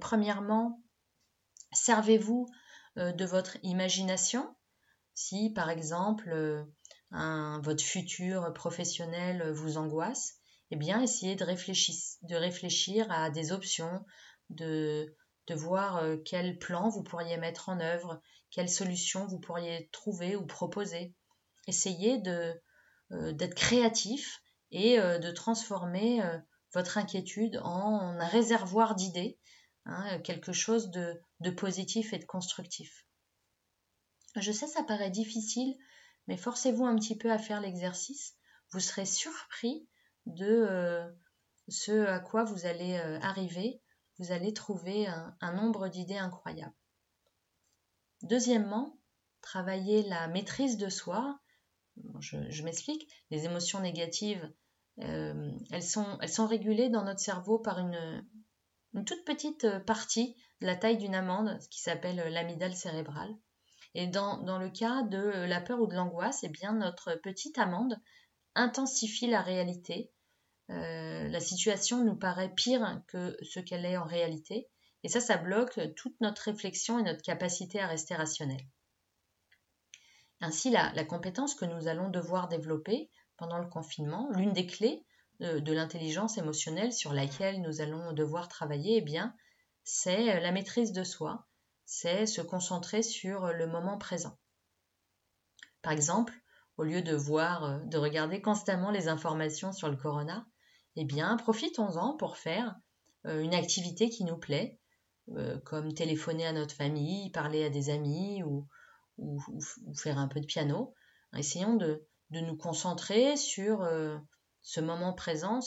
Premièrement, 0.00 0.80
servez-vous 1.72 2.46
euh, 2.98 3.12
de 3.12 3.24
votre 3.24 3.56
imagination. 3.62 4.54
Si 5.14 5.50
par 5.50 5.68
exemple 5.68 6.64
votre 7.10 7.84
futur 7.84 8.50
professionnel 8.54 9.52
vous 9.52 9.76
angoisse, 9.76 10.40
eh 10.72 10.76
bien 10.76 11.00
essayez 11.00 11.36
de 11.36 11.44
réfléchir, 12.34 13.10
à 13.10 13.30
des 13.30 13.52
options, 13.52 14.04
de, 14.50 15.14
voir 15.50 16.02
quel 16.24 16.58
plan 16.58 16.88
vous 16.88 17.02
pourriez 17.02 17.36
mettre 17.36 17.68
en 17.68 17.78
œuvre, 17.80 18.20
quelles 18.50 18.70
solutions 18.70 19.26
vous 19.26 19.38
pourriez 19.38 19.90
trouver 19.92 20.34
ou 20.34 20.46
proposer 20.46 21.14
essayez 21.66 22.22
euh, 22.26 23.32
d'être 23.32 23.54
créatif 23.54 24.42
et 24.70 24.98
euh, 24.98 25.18
de 25.18 25.30
transformer 25.30 26.22
euh, 26.22 26.38
votre 26.72 26.98
inquiétude 26.98 27.60
en 27.62 28.18
un 28.18 28.26
réservoir 28.26 28.94
d'idées, 28.94 29.38
hein, 29.84 30.18
quelque 30.20 30.52
chose 30.52 30.90
de, 30.90 31.20
de, 31.40 31.50
positif 31.50 32.12
et 32.12 32.18
de 32.18 32.24
constructif. 32.24 33.06
Je 34.36 34.50
sais, 34.50 34.66
ça 34.66 34.82
paraît 34.82 35.10
difficile, 35.10 35.76
mais 36.26 36.38
forcez-vous 36.38 36.86
un 36.86 36.96
petit 36.96 37.16
peu 37.16 37.30
à 37.30 37.38
faire 37.38 37.60
l'exercice. 37.60 38.34
Vous 38.70 38.80
serez 38.80 39.04
surpris 39.04 39.86
de 40.26 41.12
ce 41.68 42.06
à 42.06 42.20
quoi 42.20 42.44
vous 42.44 42.66
allez 42.66 42.96
arriver. 43.22 43.80
Vous 44.18 44.32
allez 44.32 44.52
trouver 44.52 45.06
un, 45.06 45.52
nombre 45.52 45.88
d'idées 45.88 46.18
incroyables. 46.18 46.74
Deuxièmement, 48.22 48.98
travailler 49.40 50.02
la 50.04 50.28
maîtrise 50.28 50.76
de 50.76 50.88
soi 50.88 51.40
je, 52.20 52.62
m'explique. 52.62 53.08
Les 53.30 53.44
émotions 53.44 53.80
négatives, 53.80 54.50
euh, 55.00 55.50
elles, 55.70 55.82
sont, 55.82 56.46
régulées 56.46 56.88
dans 56.88 57.04
notre 57.04 57.20
cerveau 57.20 57.58
par 57.58 57.78
une, 57.78 58.24
toute 59.04 59.24
petite 59.24 59.66
partie 59.80 60.36
de 60.60 60.66
la 60.66 60.76
taille 60.76 60.98
d'une 60.98 61.14
amande, 61.14 61.58
ce 61.60 61.68
qui 61.68 61.80
s'appelle 61.80 62.16
l'amygdale 62.32 62.74
cérébrale. 62.74 63.34
Et 63.94 64.06
dans, 64.06 64.38
dans, 64.38 64.58
le 64.58 64.70
cas 64.70 65.02
de 65.02 65.18
la 65.18 65.60
peur 65.60 65.80
ou 65.80 65.86
de 65.86 65.94
l'angoisse, 65.94 66.44
eh 66.44 66.48
bien 66.48 66.72
notre 66.72 67.14
petite 67.16 67.58
amande 67.58 68.00
intensifie 68.54 69.26
la 69.26 69.42
réalité. 69.42 70.10
Euh, 70.70 71.28
la 71.28 71.40
situation 71.40 72.04
nous 72.04 72.16
paraît 72.16 72.54
pire 72.54 73.02
que 73.08 73.36
ce 73.42 73.60
qu'elle 73.60 73.84
est 73.84 73.96
en 73.96 74.04
réalité. 74.04 74.68
Et 75.04 75.08
ça, 75.08 75.20
ça 75.20 75.36
bloque 75.36 75.80
toute 75.96 76.20
notre 76.20 76.42
réflexion 76.42 76.98
et 76.98 77.02
notre 77.02 77.22
capacité 77.22 77.80
à 77.80 77.86
rester 77.86 78.14
rationnel. 78.14 78.60
Ainsi, 80.40 80.70
la, 80.70 81.04
compétence 81.04 81.54
que 81.54 81.64
nous 81.64 81.86
allons 81.86 82.08
devoir 82.08 82.48
développer 82.48 83.10
pendant 83.36 83.58
le 83.58 83.68
confinement, 83.68 84.28
l'une 84.32 84.52
des 84.52 84.66
clés 84.66 85.04
de, 85.40 85.72
l'intelligence 85.72 86.36
émotionnelle 86.38 86.92
sur 86.92 87.12
laquelle 87.12 87.62
nous 87.62 87.80
allons 87.80 88.12
devoir 88.12 88.48
travailler, 88.48 88.98
eh 88.98 89.00
bien, 89.02 89.34
c'est 89.84 90.40
la 90.40 90.52
maîtrise 90.52 90.92
de 90.92 91.04
soi, 91.04 91.46
c'est 91.84 92.26
se 92.26 92.40
concentrer 92.40 93.02
sur 93.02 93.52
le 93.52 93.66
moment 93.66 93.98
présent. 93.98 94.36
Par 95.80 95.92
exemple, 95.92 96.32
au 96.82 96.84
lieu 96.84 97.00
de 97.00 97.14
voir, 97.14 97.80
de 97.84 97.96
regarder 97.96 98.42
constamment 98.42 98.90
les 98.90 99.06
informations 99.06 99.70
sur 99.70 99.88
le 99.88 99.96
corona, 99.96 100.44
eh 100.96 101.04
bien, 101.04 101.36
profitons-en 101.36 102.16
pour 102.16 102.36
faire 102.36 102.74
euh, 103.24 103.40
une 103.40 103.54
activité 103.54 104.10
qui 104.10 104.24
nous 104.24 104.36
plaît, 104.36 104.80
euh, 105.36 105.60
comme 105.60 105.94
téléphoner 105.94 106.44
à 106.44 106.52
notre 106.52 106.74
famille, 106.74 107.30
parler 107.30 107.64
à 107.64 107.70
des 107.70 107.88
amis 107.88 108.42
ou, 108.42 108.66
faire 109.96 110.18
un 110.18 110.26
peu 110.26 110.40
de 110.40 110.46
piano. 110.46 110.92
Essayons 111.36 111.76
de, 111.76 112.04
nous 112.30 112.56
concentrer 112.56 113.36
sur 113.36 113.82
euh, 113.82 114.18
ce 114.62 114.80
moment 114.80 115.12
présent. 115.12 115.60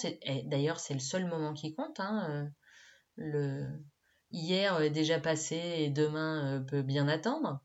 D'ailleurs, 0.43 0.81
c'est 0.81 0.95
le 0.95 0.99
seul 0.99 1.27
moment 1.27 1.53
qui 1.53 1.73
compte. 1.75 2.01
Hein, 2.01 2.27
euh, 2.29 2.45
le, 3.15 3.67
hier 4.31 4.81
est 4.81 4.89
déjà 4.89 5.17
passé 5.21 5.55
et 5.55 5.89
demain 5.89 6.57
euh, 6.57 6.59
peut 6.59 6.81
bien 6.81 7.07
attendre. 7.07 7.61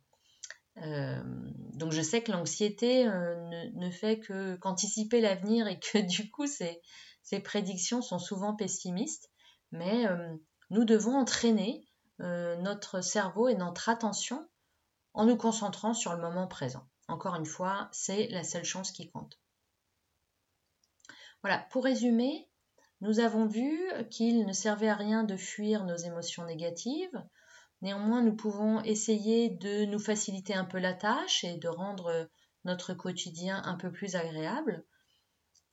Donc 0.77 1.93
je 1.93 2.01
sais 2.01 2.23
que 2.23 2.33
l'anxiété 2.33 3.05
ne, 3.05 3.91
fait 3.91 4.21
que 4.21 4.57
qu'anticiper 4.57 5.21
l'avenir 5.21 5.67
et 5.67 5.79
que 5.79 5.99
du 6.07 6.31
coup 6.31 6.47
ces, 6.47 6.81
ces, 7.23 7.41
prédictions 7.41 8.03
sont 8.03 8.19
souvent 8.19 8.55
pessimistes, 8.55 9.31
mais 9.73 10.07
nous 10.71 10.85
devons 10.85 11.17
entraîner 11.17 11.87
notre 12.19 13.01
cerveau 13.01 13.49
et 13.49 13.55
notre 13.55 13.89
attention 13.89 14.49
en 15.13 15.27
nous 15.27 15.37
concentrant 15.37 15.95
sur 15.95 16.15
le 16.15 16.21
moment 16.21 16.47
présent. 16.47 16.87
Encore 17.09 17.35
une 17.35 17.47
fois, 17.47 17.89
c'est 17.93 18.29
la 18.29 18.45
seule 18.45 18.65
chance 18.65 18.93
qui 18.93 19.11
compte. 19.11 19.39
Voilà, 21.43 21.67
pour 21.71 21.85
résumer, 21.85 22.49
nous 23.01 23.19
avons 23.19 23.47
vu 23.47 23.81
qu'il 24.11 24.47
ne 24.47 24.53
servait 24.53 24.89
à 24.89 24.95
rien 24.95 25.25
de 25.25 25.37
fuir 25.37 25.85
nos 25.85 25.97
émotions 25.97 26.45
négatives. 26.45 27.25
Néanmoins, 27.83 28.23
nous 28.23 28.37
pouvons 28.37 28.83
essayer 28.83 29.49
de 29.49 29.87
nous 29.87 29.99
faciliter 29.99 30.55
un 30.55 30.65
peu 30.65 30.79
la 30.79 30.95
tâche 30.95 31.45
et 31.45 31.57
de 31.57 31.69
rendre 31.69 32.29
notre 32.65 32.93
quotidien 32.93 33.63
un 33.65 33.77
peu 33.77 33.91
plus 33.91 34.17
agréable. 34.17 34.85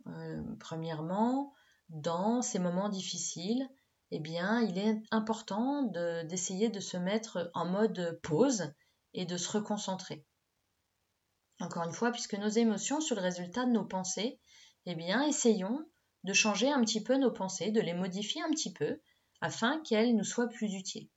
Euh, 0.08 0.42
premièrement, 0.60 1.54
dans 1.90 2.42
ces 2.42 2.60
moments 2.60 2.90
difficiles, 2.90 3.68
eh 4.12 4.22
il 4.22 4.78
est 4.78 5.02
important 5.12 5.84
d'essayer 5.84 6.70
de 6.70 6.80
se 6.80 6.96
mettre 6.96 7.52
en 7.54 7.66
mode 7.66 8.20
pause 8.24 8.72
et 9.14 9.26
de 9.26 9.36
se 9.36 9.52
reconcentrer. 9.52 10.26
Encore 11.60 11.84
une 11.84 11.94
fois, 11.94 12.12
puisque 12.12 12.36
nos 12.36 12.48
émotions 12.48 13.02
sont 13.02 13.16
le 13.16 13.22
résultat 13.22 13.66
de 13.66 13.72
nos 13.72 13.86
pensées, 13.86 14.40
eh 14.86 14.96
bien, 14.96 15.24
essayons 15.24 15.84
de 16.24 16.34
changer 16.34 16.70
un 16.70 16.82
petit 16.82 17.04
peu 17.04 17.18
nos 17.18 17.32
pensées, 17.32 17.72
de 17.72 17.82
les 17.82 17.94
modifier 17.94 18.42
un 18.44 18.52
petit 18.52 18.72
peu, 18.72 19.02
afin 19.42 19.82
qu'elles 19.82 20.16
nous 20.16 20.24
soient 20.24 20.48
plus 20.48 20.74
utiles. 20.74 21.10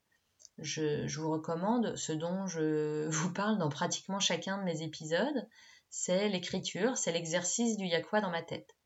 Je, 0.61 1.19
vous 1.19 1.31
recommande 1.31 1.97
ce 1.97 2.13
dont 2.13 2.47
je 2.47 3.09
vous 3.11 3.33
parle 3.33 3.59
dans 3.59 3.69
pratiquement 3.69 4.21
chacun 4.21 4.59
de 4.59 4.65
mes 4.65 4.83
épisodes, 4.83 5.49
c'est 5.89 6.29
l'écriture, 6.29 6.97
c'est 6.97 7.13
l'exercice 7.13 7.77
du 7.77 7.85
yakwa 7.85 8.21
dans 8.21 8.31
ma 8.31 8.43
tête. 8.43 8.77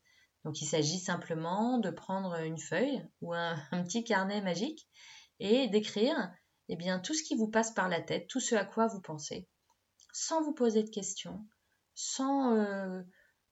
Donc 0.43 0.61
il 0.61 0.65
s'agit 0.65 0.99
simplement 0.99 1.77
de 1.79 1.89
prendre 1.89 2.35
une 2.35 2.59
feuille 2.59 3.03
ou 3.21 3.33
un 3.35 3.83
petit 3.83 4.03
carnet 4.03 4.41
magique 4.41 4.87
et 5.39 5.67
d'écrire 5.67 6.31
eh 6.67 6.75
bien, 6.75 6.99
tout 6.99 7.13
ce 7.13 7.23
qui 7.23 7.35
vous 7.35 7.47
passe 7.47 7.71
par 7.71 7.89
la 7.89 8.01
tête, 8.01 8.27
tout 8.27 8.39
ce 8.39 8.55
à 8.55 8.65
quoi 8.65 8.87
vous 8.87 9.01
pensez, 9.01 9.47
sans 10.13 10.41
vous 10.41 10.53
poser 10.53 10.83
de 10.83 10.89
questions, 10.89 11.45
sans 11.93 12.55
euh, 12.55 13.01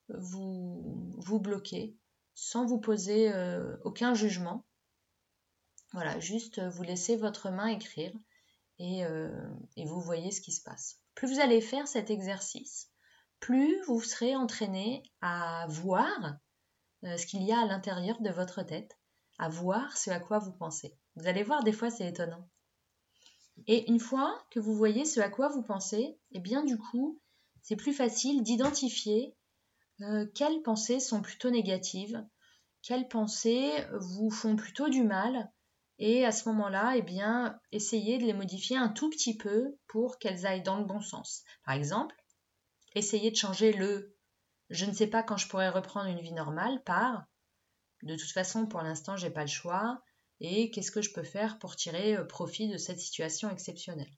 vous, 0.09 1.39
bloquer, 1.39 1.95
sans 2.33 2.65
vous 2.65 2.79
poser 2.79 3.31
euh, 3.31 3.77
aucun 3.83 4.13
jugement. 4.13 4.65
Voilà, 5.93 6.19
juste 6.19 6.59
euh, 6.59 6.69
vous 6.69 6.83
laissez 6.83 7.15
votre 7.15 7.49
main 7.49 7.67
écrire 7.67 8.11
et, 8.79 9.03
et, 9.77 9.85
vous 9.85 10.01
voyez 10.01 10.31
ce 10.31 10.41
qui 10.41 10.51
se 10.51 10.63
passe. 10.63 10.99
Plus 11.13 11.31
vous 11.31 11.39
allez 11.39 11.61
faire 11.61 11.87
cet 11.87 12.09
exercice, 12.09 12.89
plus 13.39 13.81
vous 13.83 14.01
serez 14.01 14.35
entraîné 14.35 15.03
à 15.21 15.65
voir 15.69 16.37
euh, 17.03 17.17
ce 17.17 17.25
qu'il 17.25 17.43
y 17.43 17.51
a 17.51 17.59
à 17.59 17.65
l'intérieur 17.65 18.21
de 18.21 18.29
votre 18.29 18.63
tête, 18.63 18.97
à 19.37 19.49
voir 19.49 19.97
ce 19.97 20.09
à 20.11 20.21
quoi 20.21 20.39
vous 20.39 20.53
pensez. 20.53 20.97
Vous 21.17 21.27
allez 21.27 21.43
voir, 21.43 21.63
des 21.63 21.73
fois, 21.73 21.91
c'est 21.91 22.07
étonnant. 22.07 22.47
Et 23.67 23.89
une 23.89 23.99
fois 23.99 24.41
que 24.49 24.61
vous 24.61 24.73
voyez 24.73 25.03
ce 25.03 25.19
à 25.19 25.27
quoi 25.29 25.49
vous 25.49 25.61
pensez, 25.61 26.17
eh 26.31 26.39
bien, 26.39 26.63
du 26.63 26.77
coup, 26.77 27.19
c'est 27.61 27.75
plus 27.75 27.93
facile 27.93 28.43
d'identifier 28.43 29.35
euh, 29.99 30.25
quelles 30.33 30.61
pensées 30.61 31.01
sont 31.01 31.21
plutôt 31.21 31.49
négatives, 31.49 32.25
quelles 32.81 33.09
pensées 33.09 33.71
vous 33.99 34.29
font 34.31 34.55
plutôt 34.55 34.87
du 34.87 35.03
mal, 35.03 35.51
et 35.99 36.25
à 36.25 36.31
ce 36.31 36.49
moment-là, 36.49 36.93
eh 36.97 37.01
bien, 37.01 37.59
essayez 37.71 38.17
de 38.17 38.25
les 38.25 38.33
modifier 38.33 38.77
un 38.77 38.89
tout 38.89 39.09
petit 39.09 39.37
peu 39.37 39.77
pour 39.87 40.17
qu'elles 40.17 40.45
aillent 40.45 40.63
dans 40.63 40.77
le 40.77 40.85
bon 40.85 41.01
sens. 41.01 41.43
Par 41.65 41.75
exemple, 41.75 42.15
essayez 42.95 43.31
de 43.31 43.35
changer 43.35 43.73
le 43.73 44.15
je 44.69 44.85
ne 44.85 44.93
sais 44.93 45.07
pas 45.07 45.23
quand 45.23 45.37
je 45.37 45.47
pourrai 45.47 45.69
reprendre 45.69 46.09
une 46.09 46.21
vie 46.21 46.33
normale 46.33 46.81
par 46.83 47.25
de 48.01 48.15
toute 48.15 48.31
façon 48.31 48.65
pour 48.65 48.81
l'instant 48.81 49.15
j'ai 49.17 49.29
pas 49.29 49.41
le 49.41 49.47
choix 49.47 50.01
et 50.39 50.71
qu'est-ce 50.71 50.91
que 50.91 51.01
je 51.01 51.13
peux 51.13 51.23
faire 51.23 51.59
pour 51.59 51.75
tirer 51.75 52.15
euh, 52.15 52.25
profit 52.25 52.69
de 52.69 52.77
cette 52.77 52.99
situation 52.99 53.49
exceptionnelle? 53.49 54.11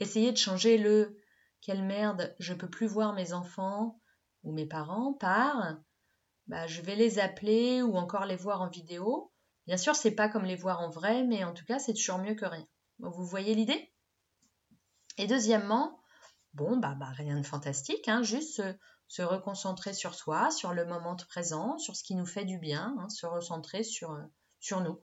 Essayez 0.00 0.32
de 0.32 0.36
changer 0.36 0.76
le 0.76 1.18
quelle 1.60 1.82
merde, 1.82 2.34
je 2.38 2.52
peux 2.52 2.68
plus 2.68 2.86
voir 2.86 3.14
mes 3.14 3.32
enfants 3.32 4.00
ou 4.42 4.52
mes 4.52 4.66
parents 4.66 5.14
par 5.14 5.78
bah, 6.46 6.66
je 6.66 6.82
vais 6.82 6.96
les 6.96 7.18
appeler 7.18 7.80
ou 7.80 7.96
encore 7.96 8.26
les 8.26 8.36
voir 8.36 8.60
en 8.60 8.68
vidéo. 8.68 9.32
Bien 9.66 9.76
sûr, 9.76 9.94
c'est 9.94 10.14
pas 10.14 10.28
comme 10.28 10.44
les 10.44 10.56
voir 10.56 10.80
en 10.80 10.90
vrai, 10.90 11.24
mais 11.24 11.44
en 11.44 11.54
tout 11.54 11.64
cas, 11.64 11.78
c'est 11.78 11.94
toujours 11.94 12.18
mieux 12.18 12.34
que 12.34 12.44
rien. 12.44 12.66
Vous 12.98 13.24
voyez 13.24 13.54
l'idée? 13.54 13.92
Et 15.16 15.26
deuxièmement, 15.26 16.00
bon, 16.54 16.76
bah, 16.76 16.94
bah, 16.98 17.10
rien 17.10 17.38
de 17.38 17.46
fantastique, 17.46 18.08
hein, 18.08 18.22
juste 18.22 18.62
se, 19.08 19.22
reconcentrer 19.22 19.92
sur 19.92 20.14
soi, 20.14 20.50
sur 20.50 20.72
le 20.72 20.84
moment 20.86 21.16
présent, 21.16 21.78
sur 21.78 21.94
ce 21.94 22.02
qui 22.02 22.14
nous 22.14 22.26
fait 22.26 22.44
du 22.44 22.58
bien, 22.58 22.96
hein, 22.98 23.08
se 23.08 23.26
recentrer 23.26 23.84
sur, 23.84 24.12
euh, 24.12 24.80
nous. 24.80 25.00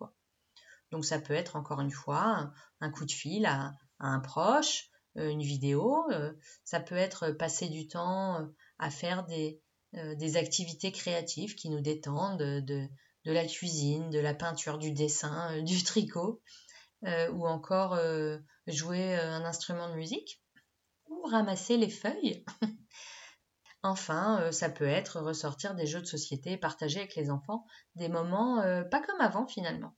Donc 0.92 1.06
ça 1.06 1.20
peut 1.20 1.34
être 1.34 1.56
encore 1.56 1.80
une 1.82 1.92
fois 1.92 2.52
un, 2.82 2.92
coup 2.92 3.06
de 3.06 3.12
fil 3.12 3.46
à, 3.46 3.74
un 4.00 4.20
proche, 4.20 4.90
euh, 5.18 5.30
une 5.30 5.44
vidéo, 5.44 6.06
euh, 6.12 6.34
ça 6.64 6.80
peut 6.80 6.96
être 6.96 7.32
passer 7.32 7.70
du 7.70 7.88
temps 7.88 8.48
à 8.80 8.90
faire 8.90 9.26
des, 9.26 9.62
activités 10.36 10.92
créatives 10.92 11.56
qui 11.56 11.70
nous 11.70 11.82
détendent, 11.82 12.40
de, 12.40 12.60
de, 12.60 12.90
la 13.26 13.46
cuisine, 13.46 14.10
de 14.10 14.20
la 14.20 14.34
peinture, 14.34 14.78
du 14.78 14.92
dessin, 14.92 15.62
du 15.62 15.84
tricot, 15.84 16.42
ou 17.04 17.48
encore 17.48 18.00
jouer 18.68 19.16
un 19.16 19.44
instrument 19.44 19.90
de 19.90 19.96
musique 19.96 20.42
ramasser 21.30 21.78
les 21.78 21.90
feuilles. 21.90 22.44
enfin, 23.84 24.42
euh, 24.42 24.52
ça 24.52 24.70
peut 24.70 24.88
être 24.88 25.20
ressortir 25.20 25.76
des 25.76 25.86
jeux 25.86 26.02
de 26.02 26.06
société, 26.06 26.58
partager 26.58 27.00
avec 27.00 27.16
les 27.16 27.30
enfants 27.30 27.66
des 27.96 28.10
moments 28.10 28.60
euh, 28.62 28.84
pas 28.84 29.02
comme 29.02 29.22
avant 29.22 29.48
finalement. 29.48 29.96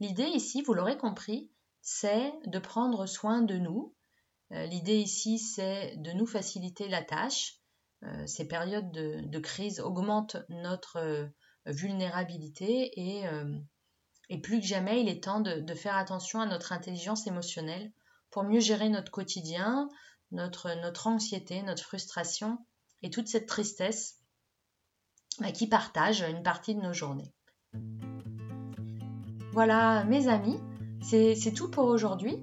L'idée 0.00 0.28
ici, 0.28 0.62
vous 0.62 0.74
l'aurez 0.74 0.96
compris, 0.96 1.50
c'est 1.82 2.32
de 2.46 2.58
prendre 2.58 3.06
soin 3.06 3.42
de 3.42 3.56
nous. 3.56 3.94
Euh, 4.52 4.66
l'idée 4.66 4.98
ici, 4.98 5.38
c'est 5.38 5.96
de 5.96 6.12
nous 6.12 6.26
faciliter 6.26 6.88
la 6.88 7.02
tâche. 7.02 7.56
ces 8.26 8.48
périodes 8.48 8.90
de, 8.92 9.38
crise 9.40 9.80
augmentent 9.80 10.38
notre 10.48 11.30
vulnérabilité 11.66 12.90
et, 12.98 13.24
et, 14.28 14.40
plus 14.40 14.60
que 14.60 14.66
jamais, 14.66 15.00
il 15.00 15.08
est 15.08 15.24
temps 15.24 15.40
de 15.40 15.74
faire 15.74 15.96
attention 15.96 16.40
à 16.40 16.46
notre 16.46 16.72
intelligence 16.72 17.26
émotionnelle 17.26 17.92
pour 18.30 18.44
mieux 18.44 18.60
gérer 18.60 18.88
notre 18.88 19.10
quotidien, 19.10 19.88
notre, 20.30 20.74
notre 20.82 21.06
anxiété, 21.06 21.62
notre 21.62 21.82
frustration 21.82 22.58
et 23.02 23.10
toute 23.10 23.28
cette 23.28 23.46
tristesse 23.46 24.18
bah, 25.40 25.52
qui 25.52 25.66
partagent 25.66 26.24
une 26.28 26.42
partie 26.42 26.74
de 26.74 26.80
nos 26.80 26.92
journées. 26.92 27.32
Voilà 29.52 30.04
mes 30.04 30.28
amis, 30.28 30.60
c'est 31.02 31.52
tout 31.54 31.70
pour 31.70 31.86
aujourd'hui. 31.86 32.38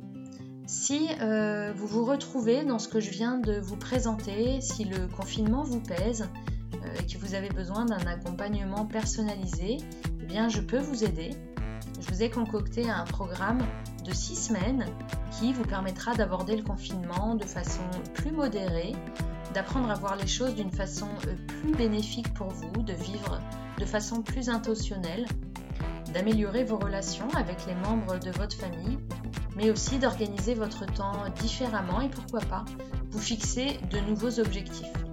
Si 0.68 1.08
euh, 1.22 1.72
vous 1.74 1.88
vous 1.88 2.04
retrouvez 2.04 2.66
dans 2.66 2.80
ce 2.80 2.90
que 2.90 3.00
je 3.00 3.10
viens 3.10 3.38
de 3.38 3.58
vous 3.58 3.78
présenter, 3.78 4.60
si 4.60 4.84
le 4.84 5.08
confinement 5.08 5.64
vous 5.64 5.80
pèse 5.80 6.24
euh, 6.24 6.57
et 7.00 7.06
que 7.06 7.18
vous 7.18 7.34
avez 7.34 7.50
besoin 7.50 7.86
d'un 7.86 8.06
accompagnement 8.08 8.86
personnalisé, 8.86 9.78
eh 10.22 10.26
bien 10.26 10.50
je 10.50 10.62
peux 10.62 10.80
vous 10.80 11.04
aider. 11.04 11.32
Je 12.00 12.14
vous 12.14 12.24
ai 12.24 12.30
concocté 12.30 12.90
un 12.90 13.06
programme 13.06 13.66
de 14.06 14.14
six 14.14 14.36
semaines 14.36 14.86
qui 15.32 15.54
vous 15.54 15.64
permettra 15.64 16.14
d'aborder 16.16 16.56
le 16.56 16.64
confinement 16.64 17.36
de 17.36 17.46
façon 17.46 17.82
plus 18.14 18.32
modérée, 18.32 18.94
d'apprendre 19.54 19.90
à 19.90 19.96
voir 19.96 20.16
les 20.16 20.28
choses 20.28 20.56
d'une 20.56 20.72
façon 20.72 21.08
euh, 21.28 21.36
plus 21.48 21.74
bénéfique 21.74 22.34
pour 22.34 22.50
vous, 22.50 22.84
de 22.84 22.94
vivre 22.94 23.40
de 23.80 23.86
façon 23.86 24.22
plus 24.22 24.50
intentionnelle, 24.50 25.26
d'améliorer 26.14 26.64
vos 26.64 26.78
relations 26.78 27.30
avec 27.36 27.66
les 27.66 27.76
membres 27.76 28.20
de 28.20 28.32
votre 28.32 28.56
famille, 28.56 28.98
mais 29.56 29.72
aussi 29.72 30.00
d'organiser 30.00 30.54
votre 30.54 30.86
temps 30.86 31.24
différemment 31.42 32.02
et 32.02 32.10
pourquoi 32.10 32.42
pas 32.42 32.66
vous 33.10 33.20
fixer 33.20 33.80
de 33.90 34.00
nouveaux 34.00 34.40
objectifs. 34.40 35.07